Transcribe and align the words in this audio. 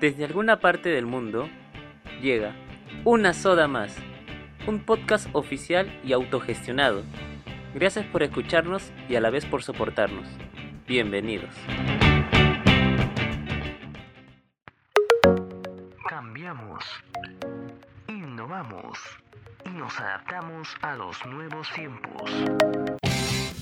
Desde 0.00 0.26
alguna 0.26 0.60
parte 0.60 0.90
del 0.90 1.06
mundo 1.06 1.48
llega 2.20 2.54
Una 3.04 3.32
Soda 3.32 3.66
Más, 3.66 3.96
un 4.66 4.80
podcast 4.80 5.26
oficial 5.32 5.90
y 6.04 6.12
autogestionado. 6.12 7.02
Gracias 7.74 8.04
por 8.04 8.22
escucharnos 8.22 8.92
y 9.08 9.16
a 9.16 9.22
la 9.22 9.30
vez 9.30 9.46
por 9.46 9.62
soportarnos. 9.62 10.28
Bienvenidos. 10.86 11.54
Cambiamos, 16.06 16.84
innovamos 18.06 18.98
y 19.64 19.70
nos 19.70 19.98
adaptamos 19.98 20.76
a 20.82 20.94
los 20.94 21.24
nuevos 21.24 21.72
tiempos. 21.72 22.30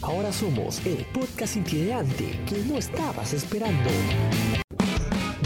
Ahora 0.02 0.32
somos 0.32 0.84
el 0.84 1.06
podcast 1.14 1.56
itinerante 1.56 2.40
que 2.48 2.58
no 2.68 2.76
estabas 2.76 3.32
esperando. 3.32 3.88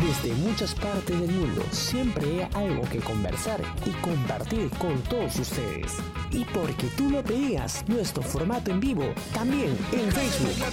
Desde 0.09 0.33
muchas 0.37 0.75
partes 0.75 1.21
del 1.21 1.30
mundo 1.30 1.62
siempre 1.71 2.48
hay 2.55 2.69
algo 2.71 2.83
que 2.89 2.98
conversar 2.98 3.61
y 3.85 3.91
compartir 4.01 4.71
con 4.79 4.97
todos 5.03 5.39
ustedes. 5.39 5.98
Y 6.31 6.47
porque 6.47 6.87
tú 6.97 7.11
lo 7.11 7.23
pedías, 7.23 7.87
nuestro 7.89 8.23
formato 8.23 8.71
en 8.71 8.81
vivo 8.81 9.05
también 9.34 9.77
en 9.93 10.11
Facebook. 10.11 10.65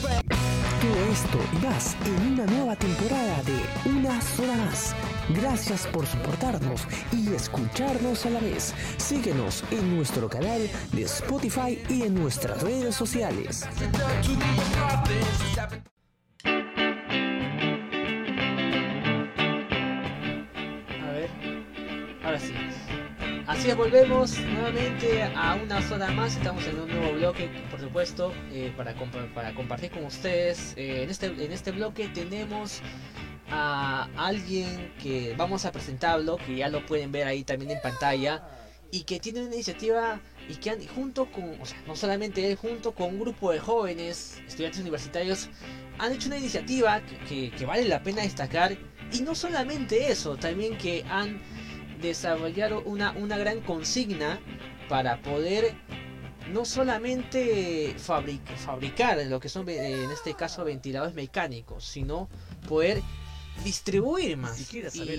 Todo 0.79 1.11
esto 1.11 1.37
y 1.51 1.65
más 1.65 1.97
en 2.05 2.31
una 2.31 2.45
nueva 2.45 2.77
temporada 2.77 3.43
de 3.43 3.89
Una 3.89 4.21
sola 4.21 4.55
más. 4.55 4.95
Gracias 5.27 5.85
por 5.87 6.05
soportarnos 6.05 6.87
y 7.11 7.33
escucharnos 7.33 8.25
a 8.25 8.29
la 8.29 8.39
vez. 8.39 8.73
Síguenos 8.95 9.65
en 9.69 9.97
nuestro 9.97 10.29
canal 10.29 10.61
de 10.93 11.01
Spotify 11.01 11.77
y 11.89 12.03
en 12.03 12.15
nuestras 12.15 12.63
redes 12.63 12.95
sociales. 12.95 13.67
Es, 23.65 23.75
volvemos 23.75 24.37
nuevamente 24.39 25.23
a 25.23 25.55
una 25.55 25.81
zona 25.81 26.07
más. 26.11 26.35
Estamos 26.35 26.65
en 26.67 26.79
un 26.79 26.87
nuevo 26.89 27.13
bloque, 27.13 27.49
por 27.71 27.79
supuesto, 27.79 28.33
eh, 28.51 28.71
para, 28.77 28.93
para 29.33 29.53
compartir 29.53 29.91
con 29.91 30.05
ustedes. 30.05 30.73
Eh, 30.77 31.03
en, 31.03 31.09
este, 31.09 31.27
en 31.27 31.51
este 31.51 31.71
bloque 31.71 32.07
tenemos 32.09 32.81
a 33.49 34.07
alguien 34.17 34.93
que 35.01 35.33
vamos 35.37 35.65
a 35.65 35.71
presentarlo, 35.71 36.37
que 36.37 36.55
ya 36.55 36.69
lo 36.69 36.85
pueden 36.85 37.11
ver 37.11 37.27
ahí 37.27 37.43
también 37.43 37.71
en 37.71 37.81
pantalla, 37.81 38.43
y 38.91 39.03
que 39.03 39.19
tiene 39.19 39.41
una 39.41 39.53
iniciativa 39.53 40.19
y 40.47 40.55
que 40.55 40.69
han, 40.69 40.87
junto 40.87 41.31
con, 41.31 41.59
o 41.59 41.65
sea, 41.65 41.77
no 41.87 41.95
solamente 41.95 42.49
él, 42.49 42.55
junto 42.55 42.93
con 42.93 43.09
un 43.09 43.19
grupo 43.19 43.51
de 43.51 43.59
jóvenes, 43.59 44.41
estudiantes 44.47 44.79
universitarios, 44.81 45.49
han 45.97 46.13
hecho 46.13 46.27
una 46.27 46.37
iniciativa 46.37 47.01
que, 47.01 47.17
que- 47.49 47.51
que 47.51 47.65
vale 47.65 47.85
la 47.85 48.01
pena 48.03 48.21
destacar. 48.21 48.77
Y 49.11 49.21
no 49.21 49.35
solamente 49.35 50.11
eso, 50.11 50.35
también 50.35 50.77
que 50.77 51.03
han 51.09 51.39
desarrollado 52.01 52.81
una, 52.83 53.11
una 53.11 53.37
gran 53.37 53.61
consigna 53.61 54.39
para 54.89 55.21
poder 55.21 55.73
no 56.51 56.63
solamente 56.65 57.95
fabric- 57.97 58.55
fabricar 58.57 59.17
lo 59.25 59.39
que 59.39 59.49
son 59.49 59.67
eh, 59.69 60.03
en 60.03 60.11
este 60.11 60.35
caso 60.35 60.63
ventiladores 60.63 61.15
mecánicos, 61.15 61.85
sino 61.85 62.29
poder 62.67 63.01
distribuir 63.63 64.37
más. 64.37 64.59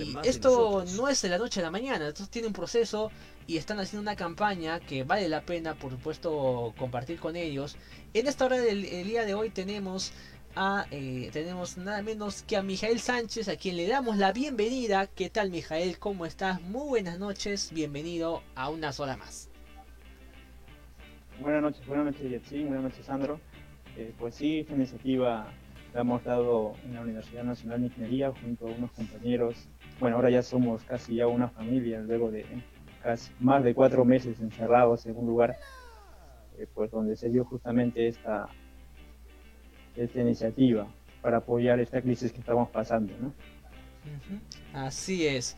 Y 0.07 0.13
más 0.13 0.27
esto 0.27 0.85
no 0.95 1.09
es 1.09 1.21
de 1.21 1.29
la 1.29 1.37
noche 1.37 1.59
a 1.59 1.63
la 1.63 1.71
mañana, 1.71 2.07
esto 2.07 2.27
tiene 2.27 2.47
un 2.47 2.53
proceso 2.53 3.11
y 3.47 3.57
están 3.57 3.79
haciendo 3.79 4.01
una 4.01 4.15
campaña 4.15 4.79
que 4.79 5.03
vale 5.03 5.27
la 5.27 5.41
pena, 5.41 5.73
por 5.75 5.91
supuesto, 5.91 6.73
compartir 6.77 7.19
con 7.19 7.35
ellos. 7.35 7.75
En 8.13 8.27
esta 8.27 8.45
hora 8.45 8.57
del 8.57 8.85
el 8.85 9.07
día 9.07 9.25
de 9.25 9.33
hoy 9.33 9.49
tenemos 9.49 10.11
a 10.59 10.87
eh, 10.89 11.29
tenemos 11.31 11.77
nada 11.77 12.01
menos 12.01 12.41
que 12.41 12.57
a 12.57 12.63
Mijael 12.63 12.99
Sánchez, 12.99 13.47
a 13.47 13.57
quien 13.57 13.77
le 13.77 13.87
damos 13.87 14.17
la 14.17 14.33
bienvenida. 14.33 15.05
¿Qué 15.05 15.29
tal, 15.29 15.51
Mijael? 15.51 15.99
¿Cómo 15.99 16.25
estás? 16.25 16.59
Muy 16.63 16.87
buenas 16.89 17.19
noches, 17.19 17.71
bienvenido 17.71 18.41
a 18.55 18.71
una 18.71 18.91
sola 18.91 19.15
más. 19.17 19.51
Buenas 21.39 21.61
noches, 21.61 21.85
buenas 21.85 22.07
noches 22.07 22.31
Yetsin, 22.31 22.65
buenas 22.69 22.85
noches 22.85 23.05
Sandro. 23.05 23.39
Eh, 23.97 24.11
pues 24.17 24.33
sí, 24.33 24.61
esta 24.61 24.73
iniciativa 24.73 25.47
la 25.93 26.01
hemos 26.01 26.23
dado 26.23 26.73
en 26.85 26.95
la 26.95 27.01
Universidad 27.01 27.43
Nacional 27.43 27.81
de 27.81 27.87
Ingeniería 27.87 28.33
junto 28.41 28.67
a 28.67 28.71
unos 28.71 28.91
compañeros. 28.93 29.69
Bueno, 29.99 30.15
ahora 30.15 30.31
ya 30.31 30.41
somos 30.41 30.83
casi 30.85 31.17
ya 31.17 31.27
una 31.27 31.49
familia, 31.49 31.99
luego 31.99 32.31
de 32.31 32.47
casi 33.03 33.31
más 33.39 33.63
de 33.63 33.75
cuatro 33.75 34.03
meses 34.05 34.39
encerrados 34.39 35.05
en 35.05 35.17
un 35.17 35.27
lugar, 35.27 35.55
eh, 36.57 36.65
pues 36.73 36.89
donde 36.89 37.15
se 37.15 37.29
dio 37.29 37.45
justamente 37.45 38.07
esta, 38.07 38.49
esta 39.97 40.21
iniciativa 40.21 40.87
para 41.21 41.37
apoyar 41.37 41.79
esta 41.79 42.01
crisis 42.01 42.31
que 42.31 42.39
estamos 42.39 42.69
pasando, 42.69 43.13
¿no? 43.19 43.33
Así 44.73 45.27
es, 45.27 45.57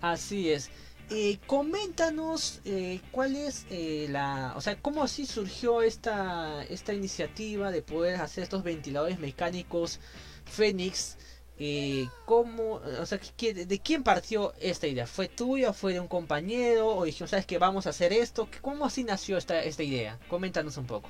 así 0.00 0.50
es. 0.50 0.70
Eh, 1.08 1.38
coméntanos 1.46 2.60
eh, 2.64 3.00
cuál 3.12 3.36
es 3.36 3.64
eh, 3.70 4.08
la, 4.10 4.54
o 4.56 4.60
sea, 4.60 4.74
cómo 4.76 5.04
así 5.04 5.24
surgió 5.24 5.80
esta 5.80 6.64
esta 6.64 6.92
iniciativa 6.94 7.70
de 7.70 7.80
poder 7.80 8.16
hacer 8.16 8.42
estos 8.42 8.64
ventiladores 8.64 9.18
mecánicos 9.20 10.00
Fénix. 10.44 11.16
Eh, 11.58 12.08
¿cómo, 12.26 12.82
o 13.00 13.06
sea, 13.06 13.18
de 13.18 13.80
quién 13.82 14.02
partió 14.02 14.52
esta 14.60 14.86
idea? 14.86 15.06
¿Fue 15.06 15.28
tuya? 15.28 15.72
¿Fue 15.72 15.94
de 15.94 16.00
un 16.00 16.08
compañero? 16.08 16.88
¿O 16.88 17.04
dijeron, 17.04 17.28
sabes 17.28 17.46
que 17.46 17.56
vamos 17.56 17.86
a 17.86 17.90
hacer 17.90 18.12
esto? 18.12 18.48
¿Cómo 18.60 18.84
así 18.84 19.04
nació 19.04 19.38
esta, 19.38 19.62
esta 19.62 19.82
idea? 19.82 20.18
Coméntanos 20.28 20.76
un 20.76 20.86
poco. 20.86 21.08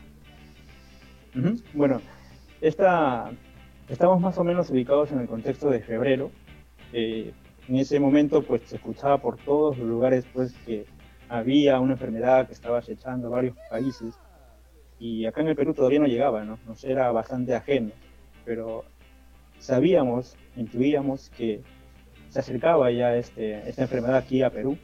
Bueno, 1.75 2.01
esta, 2.61 3.31
estamos 3.89 4.21
más 4.21 4.39
o 4.39 4.45
menos 4.45 4.71
ubicados 4.71 5.13
en 5.13 5.21
el 5.21 5.27
contexto 5.27 5.71
de 5.71 5.81
febrero. 5.81 6.31
Eh, 6.93 7.33
en 7.69 7.77
ese 7.77 7.99
momento, 7.99 8.43
pues 8.43 8.63
se 8.63 8.77
escuchaba 8.77 9.19
por 9.19 9.37
todos 9.39 9.77
los 9.79 9.87
lugares, 9.87 10.25
pues 10.33 10.55
que 10.65 10.87
había 11.29 11.81
una 11.81 11.95
enfermedad 11.95 12.47
que 12.47 12.53
estaba 12.53 12.79
acechando 12.79 13.31
varios 13.31 13.57
países 13.69 14.15
y 14.99 15.27
acá 15.27 15.41
en 15.41 15.49
el 15.49 15.57
Perú 15.57 15.75
todavía 15.75 15.99
no 15.99 16.07
llegaba, 16.07 16.45
¿no? 16.45 16.59
Nos 16.67 16.85
era 16.85 17.11
bastante 17.11 17.55
ajeno, 17.55 17.91
pero 18.45 18.85
sabíamos, 19.59 20.37
intuíamos 20.57 21.31
que 21.31 21.63
se 22.29 22.39
acercaba 22.39 22.91
ya 22.93 23.17
este, 23.17 23.69
esta 23.69 23.83
enfermedad 23.83 24.17
aquí 24.17 24.43
a 24.43 24.51
Perú. 24.51 24.79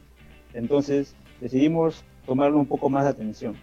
Entonces 0.53 1.15
decidimos 1.39 2.03
tomarle 2.25 2.57
un 2.57 2.67
poco 2.67 2.89
más 2.89 3.05
de 3.05 3.11
atención 3.11 3.55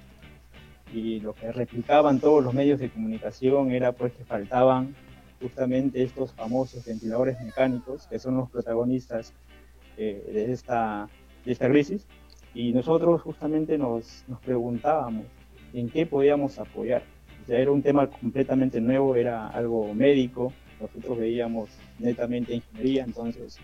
y 0.93 1.21
lo 1.21 1.35
que 1.35 1.53
replicaban 1.53 2.21
todos 2.21 2.43
los 2.43 2.55
medios 2.55 2.81
de 2.81 2.91
comunicación 2.91 3.71
era 3.71 3.93
pues 3.93 4.13
que 4.13 4.25
faltaban 4.25 4.95
justamente 5.41 6.03
estos 6.03 6.33
famosos 6.33 6.85
ventiladores 6.85 7.41
mecánicos 7.41 8.07
que 8.09 8.19
son 8.19 8.37
los 8.37 8.51
protagonistas 8.51 9.33
eh, 9.97 10.31
de, 10.33 10.53
esta, 10.53 11.09
de 11.45 11.53
esta 11.53 11.69
crisis 11.69 12.07
y 12.55 12.73
nosotros 12.73 13.23
justamente 13.23 13.79
nos, 13.79 14.25
nos 14.29 14.41
preguntábamos 14.41 15.25
en 15.73 15.89
qué 15.89 16.05
podíamos 16.05 16.59
apoyar. 16.59 17.03
O 17.43 17.47
sea, 17.47 17.59
era 17.59 17.71
un 17.71 17.83
tema 17.83 18.09
completamente 18.09 18.81
nuevo, 18.81 19.15
era 19.15 19.49
algo 19.49 19.95
médico, 19.95 20.53
nosotros 20.81 21.19
veíamos 21.19 21.71
netamente 21.99 22.55
ingeniería, 22.55 23.05
entonces 23.05 23.59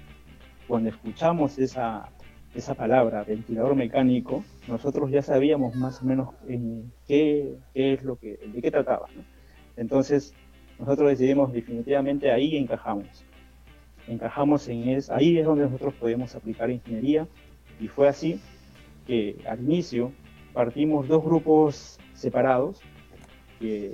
cuando 0.69 0.91
escuchamos 0.91 1.59
esa, 1.59 2.09
esa 2.55 2.75
palabra, 2.75 3.25
ventilador 3.25 3.75
mecánico, 3.75 4.45
nosotros 4.69 5.11
ya 5.11 5.23
sabíamos 5.23 5.75
más 5.75 6.03
o 6.03 6.07
menos 6.07 6.35
en 6.49 6.93
qué, 7.07 7.57
qué 7.75 7.93
es 7.95 8.03
lo 8.03 8.17
que, 8.17 8.37
de 8.37 8.63
qué 8.63 8.71
trataba. 8.71 9.09
¿no? 9.15 9.23
Entonces, 9.77 10.35
nosotros 10.79 11.11
decidimos 11.11 11.53
definitivamente 11.53 12.31
ahí 12.31 12.57
encajamos. 12.57 13.25
Encajamos 14.09 14.69
en 14.69 14.89
es, 14.89 15.11
ahí 15.11 15.39
es 15.39 15.45
donde 15.45 15.65
nosotros 15.65 15.95
podemos 15.95 16.35
aplicar 16.35 16.71
ingeniería 16.71 17.27
y 17.81 17.89
fue 17.89 18.09
así 18.09 18.41
que 19.07 19.37
al 19.49 19.61
inicio 19.61 20.13
partimos 20.53 21.09
dos 21.09 21.25
grupos 21.25 21.99
separados, 22.15 22.81
que 23.59 23.93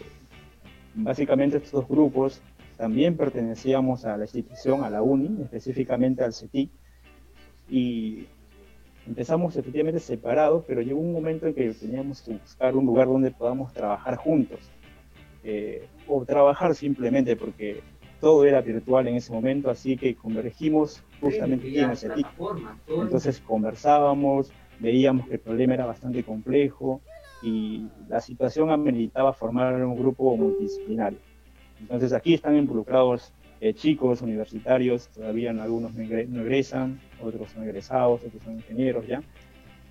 básicamente 0.95 1.57
estos 1.57 1.73
dos 1.73 1.89
grupos 1.89 2.43
también 2.77 3.17
pertenecíamos 3.17 4.05
a 4.05 4.17
la 4.17 4.25
institución, 4.25 4.85
a 4.85 4.91
la 4.91 5.03
UNI, 5.03 5.43
específicamente 5.43 6.25
al 6.25 6.33
CETIC, 6.33 6.71
y 7.69 8.27
empezamos 9.07 9.57
efectivamente 9.57 10.01
separados, 10.01 10.65
pero 10.67 10.81
llegó 10.81 11.01
un 11.01 11.13
momento 11.13 11.47
en 11.47 11.55
que 11.55 11.71
teníamos 11.73 12.23
que 12.23 12.33
buscar 12.33 12.77
un 12.77 12.87
lugar 12.87 13.07
donde 13.07 13.31
podamos 13.31 13.73
trabajar 13.73 14.17
juntos, 14.17 14.61
eh, 15.45 15.87
o 16.07 16.25
trabajar 16.25 16.75
simplemente 16.75 17.37
porque 17.37 17.83
todo 18.21 18.45
era 18.45 18.61
virtual 18.61 19.09
en 19.09 19.17
ese 19.17 19.33
momento, 19.33 19.69
así 19.69 19.97
que 19.97 20.15
convergimos 20.15 21.03
justamente 21.21 21.67
aquí 21.67 21.79
en 21.81 21.91
el 21.91 21.97
CETIC. 21.97 22.27
Entonces 22.87 23.41
conversábamos, 23.41 24.53
veíamos 24.79 25.27
que 25.27 25.35
el 25.35 25.41
problema 25.41 25.75
era 25.75 25.87
bastante 25.87 26.23
complejo 26.23 27.01
y 27.43 27.89
la 28.09 28.21
situación 28.21 28.71
ameritaba 28.71 29.33
formar 29.33 29.75
un 29.85 29.97
grupo 29.97 30.37
multidisciplinario. 30.37 31.19
Entonces 31.81 32.13
aquí 32.13 32.35
están 32.35 32.57
involucrados 32.57 33.33
eh, 33.63 33.75
chicos 33.75 34.23
universitarios, 34.23 35.07
todavía 35.07 35.53
algunos 35.53 35.95
no 35.95 36.03
egresan, 36.43 37.01
otros 37.23 37.53
son 37.53 37.63
egresados, 37.63 38.21
otros 38.25 38.43
son 38.43 38.55
ingenieros 38.55 39.07
ya. 39.07 39.23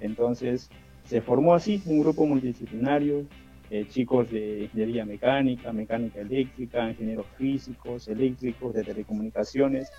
Entonces 0.02 0.70
se 1.06 1.22
formó 1.22 1.54
así 1.54 1.82
un 1.86 2.02
grupo 2.02 2.26
multidisciplinario, 2.26 3.26
eh, 3.70 3.86
chicos 3.88 4.30
de 4.30 4.64
ingeniería 4.64 5.06
mecánica, 5.06 5.72
mecánica 5.72 6.20
eléctrica, 6.20 6.90
ingenieros 6.90 7.26
físicos, 7.38 8.10
eléctricos, 8.10 8.74
de 8.74 8.84
telecomunicaciones, 8.84 9.90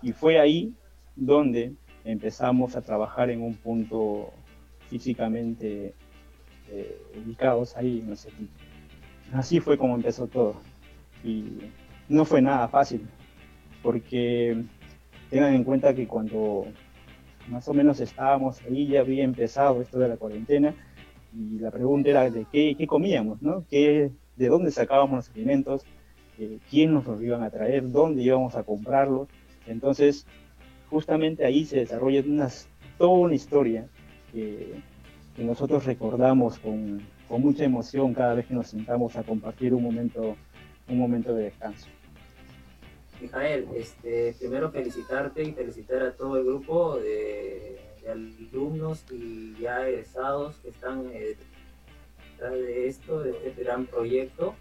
y 0.00 0.12
fue 0.12 0.40
ahí 0.40 0.72
donde 1.14 1.74
empezamos 2.06 2.76
a 2.76 2.80
trabajar 2.80 3.28
en 3.28 3.42
un 3.42 3.52
punto 3.56 4.32
físicamente 4.88 5.92
eh, 6.70 6.98
ahí 7.76 8.02
no 8.06 8.16
sé 8.16 8.30
Así 9.34 9.60
fue 9.60 9.76
como 9.76 9.96
empezó 9.96 10.26
todo. 10.28 10.62
Y 11.22 11.58
no 12.08 12.24
fue 12.24 12.40
nada 12.40 12.68
fácil, 12.68 13.06
porque 13.82 14.64
tengan 15.30 15.54
en 15.54 15.64
cuenta 15.64 15.94
que 15.94 16.06
cuando 16.06 16.66
más 17.48 17.68
o 17.68 17.74
menos 17.74 18.00
estábamos 18.00 18.60
ahí 18.62 18.88
ya 18.88 19.00
había 19.00 19.24
empezado 19.24 19.80
esto 19.80 19.98
de 19.98 20.08
la 20.08 20.16
cuarentena 20.16 20.74
y 21.34 21.58
la 21.58 21.70
pregunta 21.70 22.10
era 22.10 22.30
de 22.30 22.46
qué, 22.50 22.86
comíamos, 22.86 23.42
¿no? 23.42 23.64
¿Qué, 23.68 24.10
¿De 24.36 24.48
dónde 24.48 24.70
sacábamos 24.70 25.16
los 25.16 25.30
alimentos? 25.30 25.84
Eh, 26.38 26.58
¿Quién 26.70 26.94
nos 26.94 27.06
los 27.06 27.22
iban 27.22 27.42
a 27.42 27.50
traer? 27.50 27.90
¿Dónde 27.90 28.22
íbamos 28.22 28.54
a 28.54 28.62
comprarlos? 28.62 29.28
Entonces, 29.66 30.26
justamente 30.88 31.44
ahí 31.44 31.64
se 31.64 31.78
desarrolla 31.78 32.22
una, 32.26 32.48
toda 32.96 33.10
una 33.10 33.34
historia 33.34 33.86
que, 34.32 34.80
nosotros 35.36 35.86
recordamos 35.86 36.58
con, 36.58 37.00
con, 37.28 37.40
mucha 37.40 37.62
emoción 37.62 38.12
cada 38.12 38.34
vez 38.34 38.46
que 38.46 38.54
nos 38.54 38.66
sentamos 38.66 39.14
a 39.14 39.22
compartir 39.22 39.72
un 39.72 39.84
momento, 39.84 40.34
un 40.88 40.98
momento 40.98 41.32
de 41.32 41.44
descanso. 41.44 41.86
Mijael, 43.20 43.66
este, 43.74 44.34
primero 44.38 44.70
felicitarte 44.70 45.42
y 45.42 45.52
felicitar 45.52 46.02
a 46.02 46.12
todo 46.12 46.36
el 46.36 46.44
grupo 46.44 46.96
de, 46.98 47.80
alumnos 48.08 49.04
y 49.10 49.54
ya 49.60 49.86
egresados 49.86 50.56
que 50.62 50.70
están 50.70 51.10
eh, 51.12 51.36
detrás 52.32 52.52
de 52.52 52.88
esto, 52.88 53.20
de 53.20 53.30
este 53.44 53.62
gran 53.62 53.86
proyecto. 53.86 54.54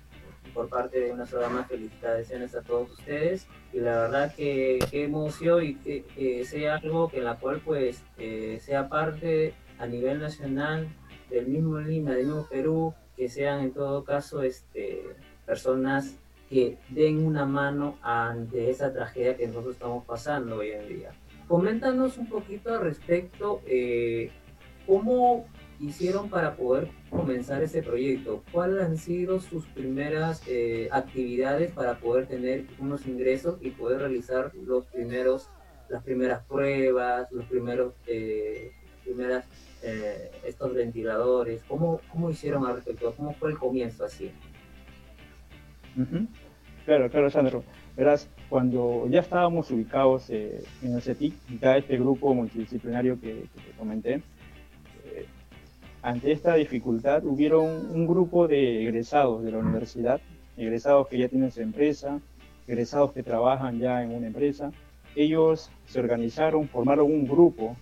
Por 0.54 0.70
parte 0.70 1.00
de 1.00 1.12
una 1.12 1.26
sola 1.26 1.50
más 1.50 1.68
felicitaciones 1.68 2.56
a 2.56 2.62
todos 2.62 2.92
ustedes. 2.92 3.48
Y 3.74 3.80
la 3.80 4.00
verdad 4.00 4.34
que 4.34 4.80
qué 4.90 5.04
emoción 5.04 5.64
y 5.64 5.76
que, 5.76 6.46
sea 6.46 6.76
algo 6.76 7.10
que 7.10 7.18
en 7.18 7.26
la 7.26 7.36
cual 7.36 7.62
pues 7.64 8.02
eh, 8.18 8.60
sea 8.62 8.90
parte 8.90 9.54
a 9.78 9.86
nivel 9.86 10.20
nacional 10.20 10.88
del 11.30 11.48
mismo 11.48 11.80
Lima, 11.80 12.12
del 12.12 12.28
mismo 12.28 12.48
Perú, 12.50 12.94
que 13.16 13.30
sean 13.30 13.60
en 13.60 13.74
todo 13.74 14.04
caso 14.04 14.42
este, 14.42 15.04
personas 15.46 16.16
que 16.50 16.78
den 16.90 17.26
una 17.26 17.46
mano 17.46 17.98
ante 18.02 18.70
esa 18.70 18.94
tragedia 18.94 19.36
que 19.36 19.48
nosotros 19.48 19.74
estamos 19.76 20.06
pasando 20.06 20.58
hoy 20.58 20.72
en 20.72 20.88
día. 20.88 21.12
Coméntanos 21.48 22.18
un 22.18 22.28
poquito 22.28 22.74
al 22.74 22.82
respecto, 22.82 23.62
eh, 23.66 24.32
cómo 24.86 25.46
hicieron 25.80 26.30
para 26.30 26.56
poder 26.56 26.90
comenzar 27.10 27.62
ese 27.62 27.84
proyecto? 27.84 28.44
¿Cuáles 28.52 28.84
han 28.84 28.98
sido 28.98 29.40
sus 29.40 29.66
primeras 29.68 30.42
eh, 30.48 30.90
actividades 30.92 31.72
para 31.72 32.00
poder 32.00 32.28
tener 32.28 32.66
unos 32.80 33.06
ingresos 33.06 33.60
y 33.62 33.72
poder 33.72 34.00
realizar 34.00 34.52
los 34.56 34.86
primeros, 34.88 35.50
las 35.90 36.04
primeras 36.04 36.44
pruebas, 36.46 37.32
los 37.32 37.46
primeros, 37.46 37.94
eh, 38.08 38.72
primeras, 39.04 39.46
estos 40.44 40.74
ventiladores? 40.74 41.62
¿Cómo, 41.68 42.02
¿Cómo 42.12 42.30
hicieron 42.30 42.66
al 42.66 42.76
respecto? 42.76 43.14
¿Cómo 43.16 43.34
fue 43.36 43.52
el 43.52 43.58
comienzo 43.58 44.04
así? 44.04 44.32
Claro, 46.86 47.10
claro, 47.10 47.30
Sandro. 47.30 47.64
Verás, 47.96 48.30
cuando 48.50 49.08
ya 49.10 49.22
estábamos 49.22 49.72
ubicados 49.72 50.30
en 50.30 50.62
el 50.82 51.02
CETIC, 51.02 51.34
ya 51.60 51.78
este 51.78 51.98
grupo 51.98 52.34
multidisciplinario 52.34 53.20
que, 53.20 53.46
te 53.54 53.78
comenté, 53.78 54.22
ante 56.02 56.32
esta 56.32 56.56
dificultad 56.56 57.26
hubieron 57.26 57.66
un 57.92 58.08
grupo 58.08 58.48
de 58.48 58.84
egresados 58.84 59.44
de 59.44 59.52
la 59.52 59.58
universidad, 59.58 60.22
egresados 60.56 61.08
que 61.08 61.18
ya 61.18 61.28
tienen 61.28 61.52
su 61.52 61.62
empresa, 61.62 62.22
egresados 62.68 63.12
que 63.12 63.24
trabajan 63.24 63.80
ya 63.80 64.04
en 64.04 64.12
una 64.12 64.28
empresa. 64.28 64.72
Ellos 65.16 65.72
se 65.86 66.00
organizaron, 66.00 66.68
formaron 66.68 67.12
un 67.12 67.28
grupo. 67.28 67.76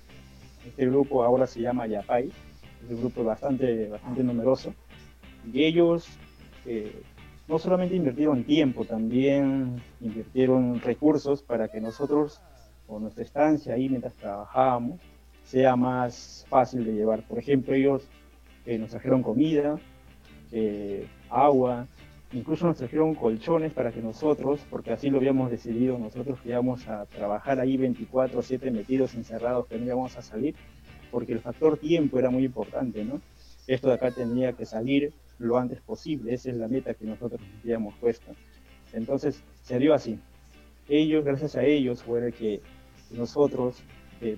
Este 0.65 0.87
grupo 0.87 1.23
ahora 1.23 1.45
se 1.45 1.61
llama 1.61 1.85
Yapay, 1.85 2.29
es 2.29 2.89
un 2.89 3.01
grupo 3.01 3.23
bastante, 3.23 3.89
bastante 3.89 4.23
numeroso. 4.23 4.73
Y 5.53 5.63
ellos 5.63 6.07
eh, 6.65 7.03
no 7.47 7.59
solamente 7.59 7.95
invirtieron 7.95 8.43
tiempo, 8.43 8.85
también 8.85 9.81
invirtieron 10.01 10.81
recursos 10.81 11.41
para 11.43 11.67
que 11.67 11.79
nosotros, 11.79 12.41
con 12.87 13.03
nuestra 13.03 13.23
estancia 13.23 13.73
ahí 13.75 13.89
mientras 13.89 14.13
trabajábamos, 14.15 14.99
sea 15.43 15.75
más 15.75 16.45
fácil 16.49 16.83
de 16.85 16.93
llevar. 16.93 17.21
Por 17.27 17.37
ejemplo, 17.37 17.75
ellos 17.75 18.07
eh, 18.65 18.79
nos 18.79 18.89
trajeron 18.89 19.21
comida, 19.21 19.77
eh, 20.51 21.07
agua, 21.29 21.87
incluso 22.33 22.65
nos 22.65 22.77
trajeron 22.77 23.13
colchones 23.13 23.73
para 23.73 23.91
que 23.91 24.01
nosotros, 24.01 24.61
porque 24.69 24.91
así 24.91 25.11
lo 25.11 25.17
habíamos 25.17 25.51
decidido, 25.51 25.99
nosotros 25.99 26.39
íbamos 26.45 26.87
a 26.87 27.05
trabajar 27.05 27.59
ahí 27.59 27.77
24/7 27.77 28.71
metidos, 28.71 29.13
encerrados, 29.13 29.67
que 29.67 29.77
no 29.77 29.85
íbamos 29.85 30.17
a 30.17 30.23
salir, 30.23 30.55
porque 31.11 31.33
el 31.33 31.39
factor 31.39 31.77
tiempo 31.77 32.17
era 32.17 32.31
muy 32.31 32.43
importante, 32.43 33.05
¿no? 33.05 33.21
Esto 33.67 33.87
de 33.87 33.95
acá 33.95 34.11
tenía 34.11 34.53
que 34.53 34.65
salir 34.65 35.13
lo 35.39 35.57
antes 35.57 35.81
posible, 35.81 36.33
esa 36.33 36.49
es 36.49 36.57
la 36.57 36.67
meta 36.67 36.93
que 36.93 37.05
nosotros 37.05 37.41
habíamos 37.61 37.93
puesto. 37.95 38.31
Entonces 38.93 39.43
se 39.61 39.79
dio 39.79 39.93
así. 39.93 40.19
Ellos, 40.87 41.25
gracias 41.25 41.55
a 41.55 41.63
ellos, 41.63 42.03
fue 42.03 42.31
que 42.31 42.61
nosotros 43.11 43.81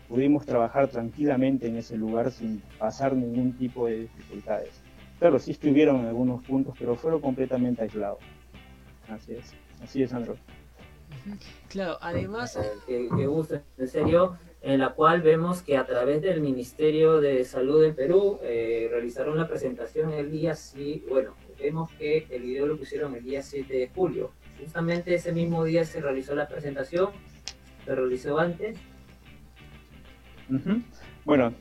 pudimos 0.07 0.45
trabajar 0.45 0.87
tranquilamente 0.87 1.67
en 1.67 1.77
ese 1.77 1.97
lugar 1.97 2.31
sin 2.31 2.61
pasar 2.77 3.15
ningún 3.15 3.53
tipo 3.53 3.87
de 3.87 4.01
dificultades. 4.01 4.81
Claro, 5.19 5.39
sí 5.39 5.51
estuvieron 5.51 6.01
en 6.01 6.07
algunos 6.07 6.43
puntos, 6.43 6.75
pero 6.77 6.95
fueron 6.95 7.21
completamente 7.21 7.83
aislados. 7.83 8.19
Así 9.07 9.33
es, 9.33 9.53
así 9.81 10.03
es, 10.03 10.09
Sandro. 10.09 10.35
Claro, 11.69 11.97
además... 12.01 12.59
Que, 12.85 13.07
gusto, 13.07 13.61
en 13.77 13.87
serio, 13.87 14.37
en 14.61 14.79
la 14.79 14.89
cual 14.89 15.21
vemos 15.21 15.61
que 15.61 15.77
a 15.77 15.85
través 15.85 16.21
del 16.21 16.41
Ministerio 16.41 17.21
de 17.21 17.45
Salud 17.45 17.81
de 17.81 17.93
Perú 17.93 18.39
eh, 18.43 18.87
realizaron 18.91 19.37
la 19.37 19.47
presentación 19.47 20.11
el 20.13 20.31
día, 20.31 20.55
sí, 20.55 21.03
bueno, 21.09 21.35
vemos 21.59 21.91
que 21.93 22.27
el 22.29 22.41
video 22.41 22.67
lo 22.67 22.77
pusieron 22.77 23.15
el 23.15 23.23
día 23.23 23.41
7 23.41 23.71
de 23.71 23.89
julio. 23.89 24.31
Justamente 24.59 25.13
ese 25.13 25.31
mismo 25.31 25.63
día 25.63 25.85
se 25.85 26.01
realizó 26.01 26.35
la 26.35 26.47
presentación, 26.47 27.11
se 27.85 27.95
realizó 27.95 28.39
antes, 28.39 28.77
bueno, 31.25 31.53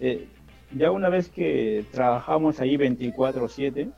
eh, 0.00 0.26
ya 0.74 0.90
una 0.90 1.08
vez 1.08 1.28
que 1.28 1.84
trabajamos 1.90 2.60
ahí 2.60 2.76
24/7, 2.76 3.90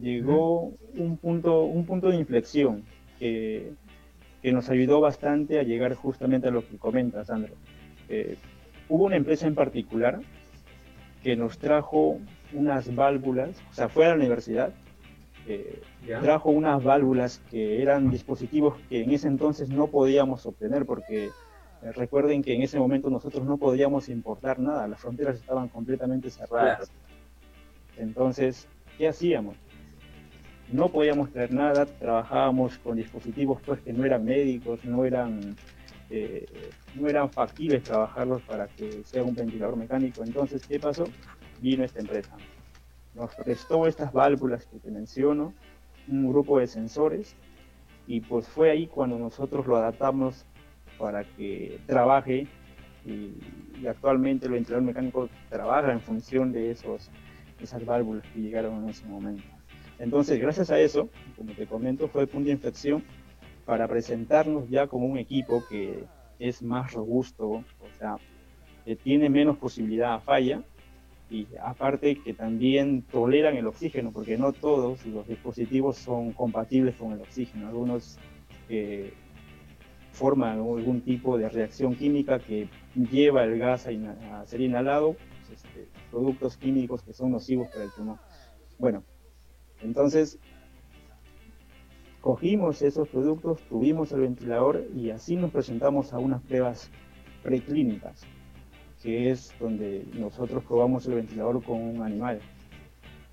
llegó 0.00 0.72
un, 0.94 1.18
punto, 1.18 1.64
un 1.64 1.84
punto 1.84 2.08
de 2.08 2.16
inflexión 2.16 2.84
que, 3.18 3.72
nos 4.44 4.68
ayudó 4.70 5.00
bastante 5.00 5.58
a 5.58 5.62
llegar 5.62 5.94
justamente 5.94 6.48
a 6.48 6.50
lo 6.50 6.66
que 6.66 6.78
comenta 6.78 7.24
Sandro. 7.24 7.54
Eh, 8.08 8.36
hubo 8.88 9.04
una 9.04 9.16
empresa 9.16 9.46
en 9.46 9.54
particular 9.54 10.20
que 11.22 11.36
nos 11.36 11.58
trajo 11.58 12.18
unas 12.52 12.94
válvulas, 12.94 13.50
o 13.70 13.74
sea, 13.74 13.88
fue 13.88 14.06
a 14.06 14.10
la 14.10 14.14
universidad, 14.14 14.72
eh, 15.46 15.80
trajo 16.20 16.50
unas 16.50 16.82
válvulas 16.82 17.42
que 17.50 17.82
eran 17.82 18.10
dispositivos 18.10 18.76
que 18.88 19.02
en 19.02 19.10
ese 19.10 19.28
entonces 19.28 19.68
no 19.68 19.88
podíamos 19.88 20.46
obtener 20.46 20.86
porque 20.86 21.26
eh, 21.82 21.92
recuerden 21.92 22.42
que 22.42 22.54
en 22.54 22.62
ese 22.62 22.78
momento 22.78 23.10
nosotros 23.10 23.44
no 23.44 23.56
podíamos 23.56 24.08
importar 24.08 24.58
nada, 24.58 24.86
las 24.88 25.00
fronteras 25.00 25.36
estaban 25.36 25.68
completamente 25.68 26.30
cerradas. 26.30 26.90
Entonces, 27.96 28.68
¿qué 28.96 29.08
hacíamos? 29.08 29.56
No 30.72 30.88
podíamos 30.88 31.30
traer 31.30 31.52
nada, 31.52 31.86
trabajábamos 31.86 32.76
con 32.78 32.96
dispositivos 32.96 33.60
pues 33.64 33.80
que 33.80 33.92
no 33.92 34.04
eran 34.04 34.24
médicos, 34.24 34.84
no 34.84 35.04
eran, 35.04 35.56
eh, 36.10 36.46
no 36.94 37.08
eran 37.08 37.30
factibles 37.30 37.82
trabajarlos 37.84 38.42
para 38.42 38.68
que 38.68 39.02
sea 39.04 39.22
un 39.22 39.34
ventilador 39.34 39.76
mecánico. 39.76 40.22
Entonces, 40.22 40.66
¿qué 40.66 40.78
pasó? 40.78 41.04
Vino 41.60 41.84
esta 41.84 42.00
empresa. 42.00 42.36
Nos 43.14 43.34
prestó 43.34 43.86
estas 43.86 44.12
válvulas 44.12 44.66
que 44.66 44.78
te 44.78 44.90
menciono, 44.90 45.54
un 46.06 46.28
grupo 46.28 46.58
de 46.58 46.66
sensores, 46.66 47.34
y 48.06 48.20
pues 48.20 48.46
fue 48.46 48.70
ahí 48.70 48.86
cuando 48.86 49.18
nosotros 49.18 49.66
lo 49.66 49.76
adaptamos 49.76 50.44
para 50.98 51.24
que 51.24 51.80
trabaje 51.86 52.46
y, 53.04 53.86
actualmente 53.86 54.46
el 54.46 54.52
ventilador 54.52 54.84
mecánico 54.84 55.28
trabaja 55.48 55.92
en 55.92 56.00
función 56.00 56.52
de 56.52 56.72
esos, 56.72 57.10
esas 57.60 57.84
válvulas 57.84 58.24
que 58.34 58.40
llegaron 58.40 58.82
en 58.82 58.90
ese 58.90 59.06
momento. 59.06 59.57
Entonces, 59.98 60.40
gracias 60.40 60.70
a 60.70 60.80
eso, 60.80 61.08
como 61.36 61.52
te 61.52 61.66
comento, 61.66 62.08
fue 62.08 62.22
el 62.22 62.28
punto 62.28 62.46
de 62.46 62.52
inflexión 62.52 63.02
para 63.64 63.88
presentarnos 63.88 64.68
ya 64.70 64.86
como 64.86 65.06
un 65.06 65.18
equipo 65.18 65.64
que 65.68 66.04
es 66.38 66.62
más 66.62 66.92
robusto, 66.92 67.48
o 67.48 67.64
sea, 67.98 68.16
que 68.84 68.96
tiene 68.96 69.28
menos 69.28 69.58
posibilidad 69.58 70.14
a 70.14 70.20
falla 70.20 70.62
y 71.30 71.46
aparte 71.62 72.16
que 72.22 72.32
también 72.32 73.02
toleran 73.02 73.56
el 73.56 73.66
oxígeno, 73.66 74.12
porque 74.12 74.38
no 74.38 74.52
todos 74.52 75.04
los 75.04 75.28
dispositivos 75.28 75.98
son 75.98 76.32
compatibles 76.32 76.96
con 76.96 77.12
el 77.12 77.20
oxígeno. 77.20 77.68
Algunos 77.68 78.18
eh, 78.68 79.12
forma 80.12 80.52
algún 80.52 81.02
tipo 81.02 81.36
de 81.36 81.48
reacción 81.48 81.94
química 81.94 82.38
que 82.38 82.68
lleva 82.94 83.44
el 83.44 83.58
gas 83.58 83.86
a, 83.86 84.46
ser 84.46 84.60
inhalado, 84.60 85.16
pues, 85.46 85.62
este, 85.62 85.86
productos 86.10 86.56
químicos 86.56 87.02
que 87.02 87.12
son 87.12 87.32
nocivos 87.32 87.68
para 87.68 87.84
el 87.84 87.90
pulmón. 87.90 88.18
Bueno, 88.78 89.04
entonces 89.82 90.38
cogimos 92.20 92.82
esos 92.82 93.08
productos, 93.08 93.60
tuvimos 93.68 94.12
el 94.12 94.20
ventilador 94.20 94.86
y 94.94 95.10
así 95.10 95.36
nos 95.36 95.50
presentamos 95.50 96.12
a 96.12 96.18
unas 96.18 96.42
pruebas 96.42 96.90
preclínicas, 97.42 98.22
que 99.02 99.30
es 99.30 99.54
donde 99.58 100.04
nosotros 100.14 100.64
probamos 100.64 101.06
el 101.06 101.14
ventilador 101.14 101.62
con 101.62 101.80
un 101.80 102.02
animal 102.02 102.40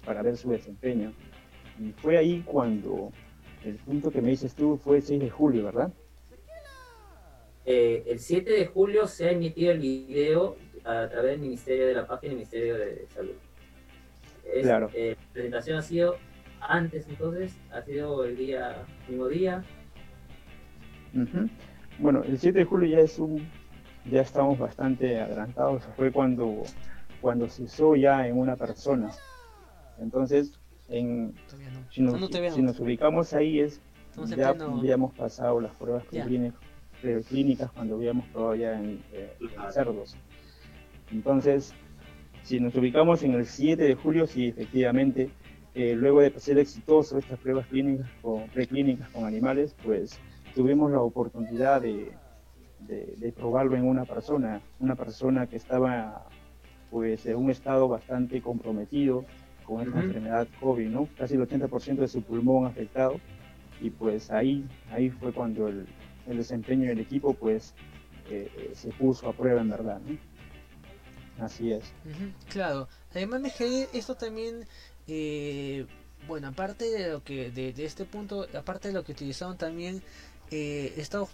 para 0.06 0.22
ver 0.22 0.38
su 0.38 0.50
desempeño. 0.50 1.14
Y 1.80 1.92
fue 1.92 2.18
ahí 2.18 2.42
cuando 2.46 3.12
el 3.64 3.76
punto 3.78 4.12
que 4.12 4.22
me 4.22 4.30
dices 4.30 4.54
tú 4.54 4.78
fue 4.78 4.98
el 4.98 5.04
6 5.04 5.20
de 5.20 5.30
julio, 5.30 5.66
¿verdad? 5.66 5.92
Eh, 7.66 8.04
el 8.08 8.20
7 8.20 8.52
de 8.52 8.66
julio 8.68 9.08
se 9.08 9.28
ha 9.28 9.32
emitido 9.32 9.72
el 9.72 9.80
video 9.80 10.56
a 10.84 11.10
través 11.10 11.32
del 11.32 11.40
Ministerio 11.40 11.88
de 11.88 11.94
la 11.96 12.06
página 12.06 12.30
del 12.30 12.38
Ministerio 12.38 12.78
de 12.78 13.08
Salud. 13.08 13.34
claro. 14.62 14.90
Eh, 14.94 15.16
la 15.18 15.34
presentación 15.34 15.78
ha 15.80 15.82
sido 15.82 16.16
antes, 16.62 17.08
entonces, 17.08 17.58
ha 17.72 17.82
sido 17.82 18.24
el 18.26 18.38
día, 18.38 18.86
mismo 19.08 19.28
día. 19.28 19.64
Bueno, 22.00 22.24
el 22.24 22.38
7 22.38 22.60
de 22.60 22.66
julio 22.66 22.98
ya 22.98 23.04
es 23.04 23.20
un, 23.20 23.48
ya 24.10 24.22
estamos 24.22 24.60
bastante 24.60 25.20
adelantados, 25.20 25.84
fue 25.96 26.12
cuando, 26.12 26.64
cuando 27.22 27.48
se 27.48 27.64
usó 27.64 27.96
ya 27.96 28.28
en 28.28 28.38
una 28.38 28.56
persona. 28.56 29.12
Entonces, 30.00 30.60
en, 30.90 31.34
si, 31.90 32.02
nos, 32.02 32.80
ubicamos 32.80 33.34
ahí 33.34 33.60
es, 33.60 33.82
ya 34.36 34.50
habíamos 34.50 35.14
pasado 35.14 35.62
las 35.62 35.74
pruebas 35.76 36.04
clínicas 37.28 37.72
cuando 37.72 37.96
habíamos 37.96 38.26
probado 38.28 38.56
ya 38.56 38.80
en, 38.80 39.02
eh, 39.14 39.36
cerdos. 39.72 40.16
Entonces, 41.12 41.74
si 42.44 42.60
nos 42.60 42.76
ubicamos 42.76 43.24
en 43.24 43.34
el 43.34 43.46
7 43.46 43.82
de 43.82 43.96
julio, 43.96 44.28
sí, 44.28 44.48
efectivamente, 44.48 45.30
eh, 45.76 45.96
luego 45.96 46.22
de 46.22 46.32
ser 46.40 46.58
exitoso 46.58 47.18
estas 47.18 47.38
pruebas 47.40 47.68
clínicas 47.68 48.08
o 48.24 48.46
preclínicas 48.54 49.10
con 49.10 49.26
animales, 49.26 49.76
pues 49.84 50.18
tuvimos 50.54 50.92
la 50.92 51.02
oportunidad 51.02 51.82
de, 51.82 52.14
de, 52.80 53.34
probarlo 53.34 53.76
en 53.76 53.88
una 53.88 54.06
persona, 54.06 54.62
una 54.80 54.96
persona 54.96 55.48
que 55.48 55.58
estaba 55.58 56.28
pues 56.90 57.26
en 57.26 57.36
un 57.36 57.50
estado 57.50 57.88
bastante 57.88 58.42
comprometido 58.42 59.26
con 59.66 59.82
esta 59.82 60.00
enfermedad 60.00 60.48
COVID, 60.62 60.88
¿no? 60.88 61.10
Casi 61.18 61.34
el 61.34 61.42
80% 61.42 61.96
de 61.96 62.08
su 62.08 62.22
pulmón 62.22 62.68
afectado 62.68 63.20
y 63.82 63.90
pues 63.90 64.32
ahí, 64.32 64.66
ahí 64.92 65.10
fue 65.10 65.34
cuando 65.34 65.68
el, 65.68 65.86
el 66.28 66.38
desempeño 66.38 66.88
del 66.88 67.00
equipo 67.00 67.34
pues 67.34 67.74
eh, 68.30 68.50
eh, 68.58 68.72
se 68.74 68.90
puso 68.90 69.30
a 69.30 69.34
prueba 69.34 69.62
en 69.62 69.70
verdad, 69.70 70.00
¿no? 70.06 70.18
Así 71.44 71.72
es. 71.74 71.94
claro, 72.50 72.88
además 73.12 73.42
me 73.42 73.52
esto 73.94 74.16
también, 74.16 74.66
eh, 75.08 75.86
bueno, 76.28 76.48
aparte 76.48 76.90
de 76.90 77.10
lo 77.10 77.24
que, 77.24 77.52
de, 77.52 77.74
este 77.86 78.06
punto, 78.06 78.48
aparte 78.58 78.88
de 78.90 78.94
lo 78.94 79.04
que 79.04 79.12
utilizaron 79.12 79.58
también, 79.58 80.02
eh, 80.52 80.94
estamos 80.98 81.30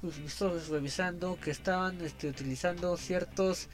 revisando 0.70 1.40
que 1.40 1.52
estaban 1.52 2.02
este, 2.02 2.28
utilizando 2.30 2.98
ciertos 2.98 3.70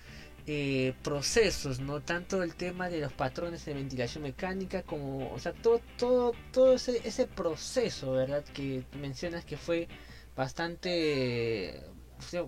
eh, 0.45 0.93
procesos, 1.03 1.79
no 1.79 2.01
tanto 2.01 2.41
el 2.43 2.55
tema 2.55 2.89
de 2.89 3.01
los 3.01 3.13
patrones 3.13 3.65
de 3.65 3.73
ventilación 3.73 4.23
mecánica 4.23 4.83
como, 4.83 5.31
o 5.33 5.39
sea, 5.39 5.53
todo, 5.53 5.81
todo, 5.97 6.33
todo 6.53 6.73
ese, 6.73 7.01
ese 7.07 7.27
proceso, 7.27 8.13
¿verdad? 8.13 8.43
Que 8.53 8.83
mencionas 8.99 9.43
que 9.45 9.57
fue 9.57 9.87
bastante, 10.35 11.83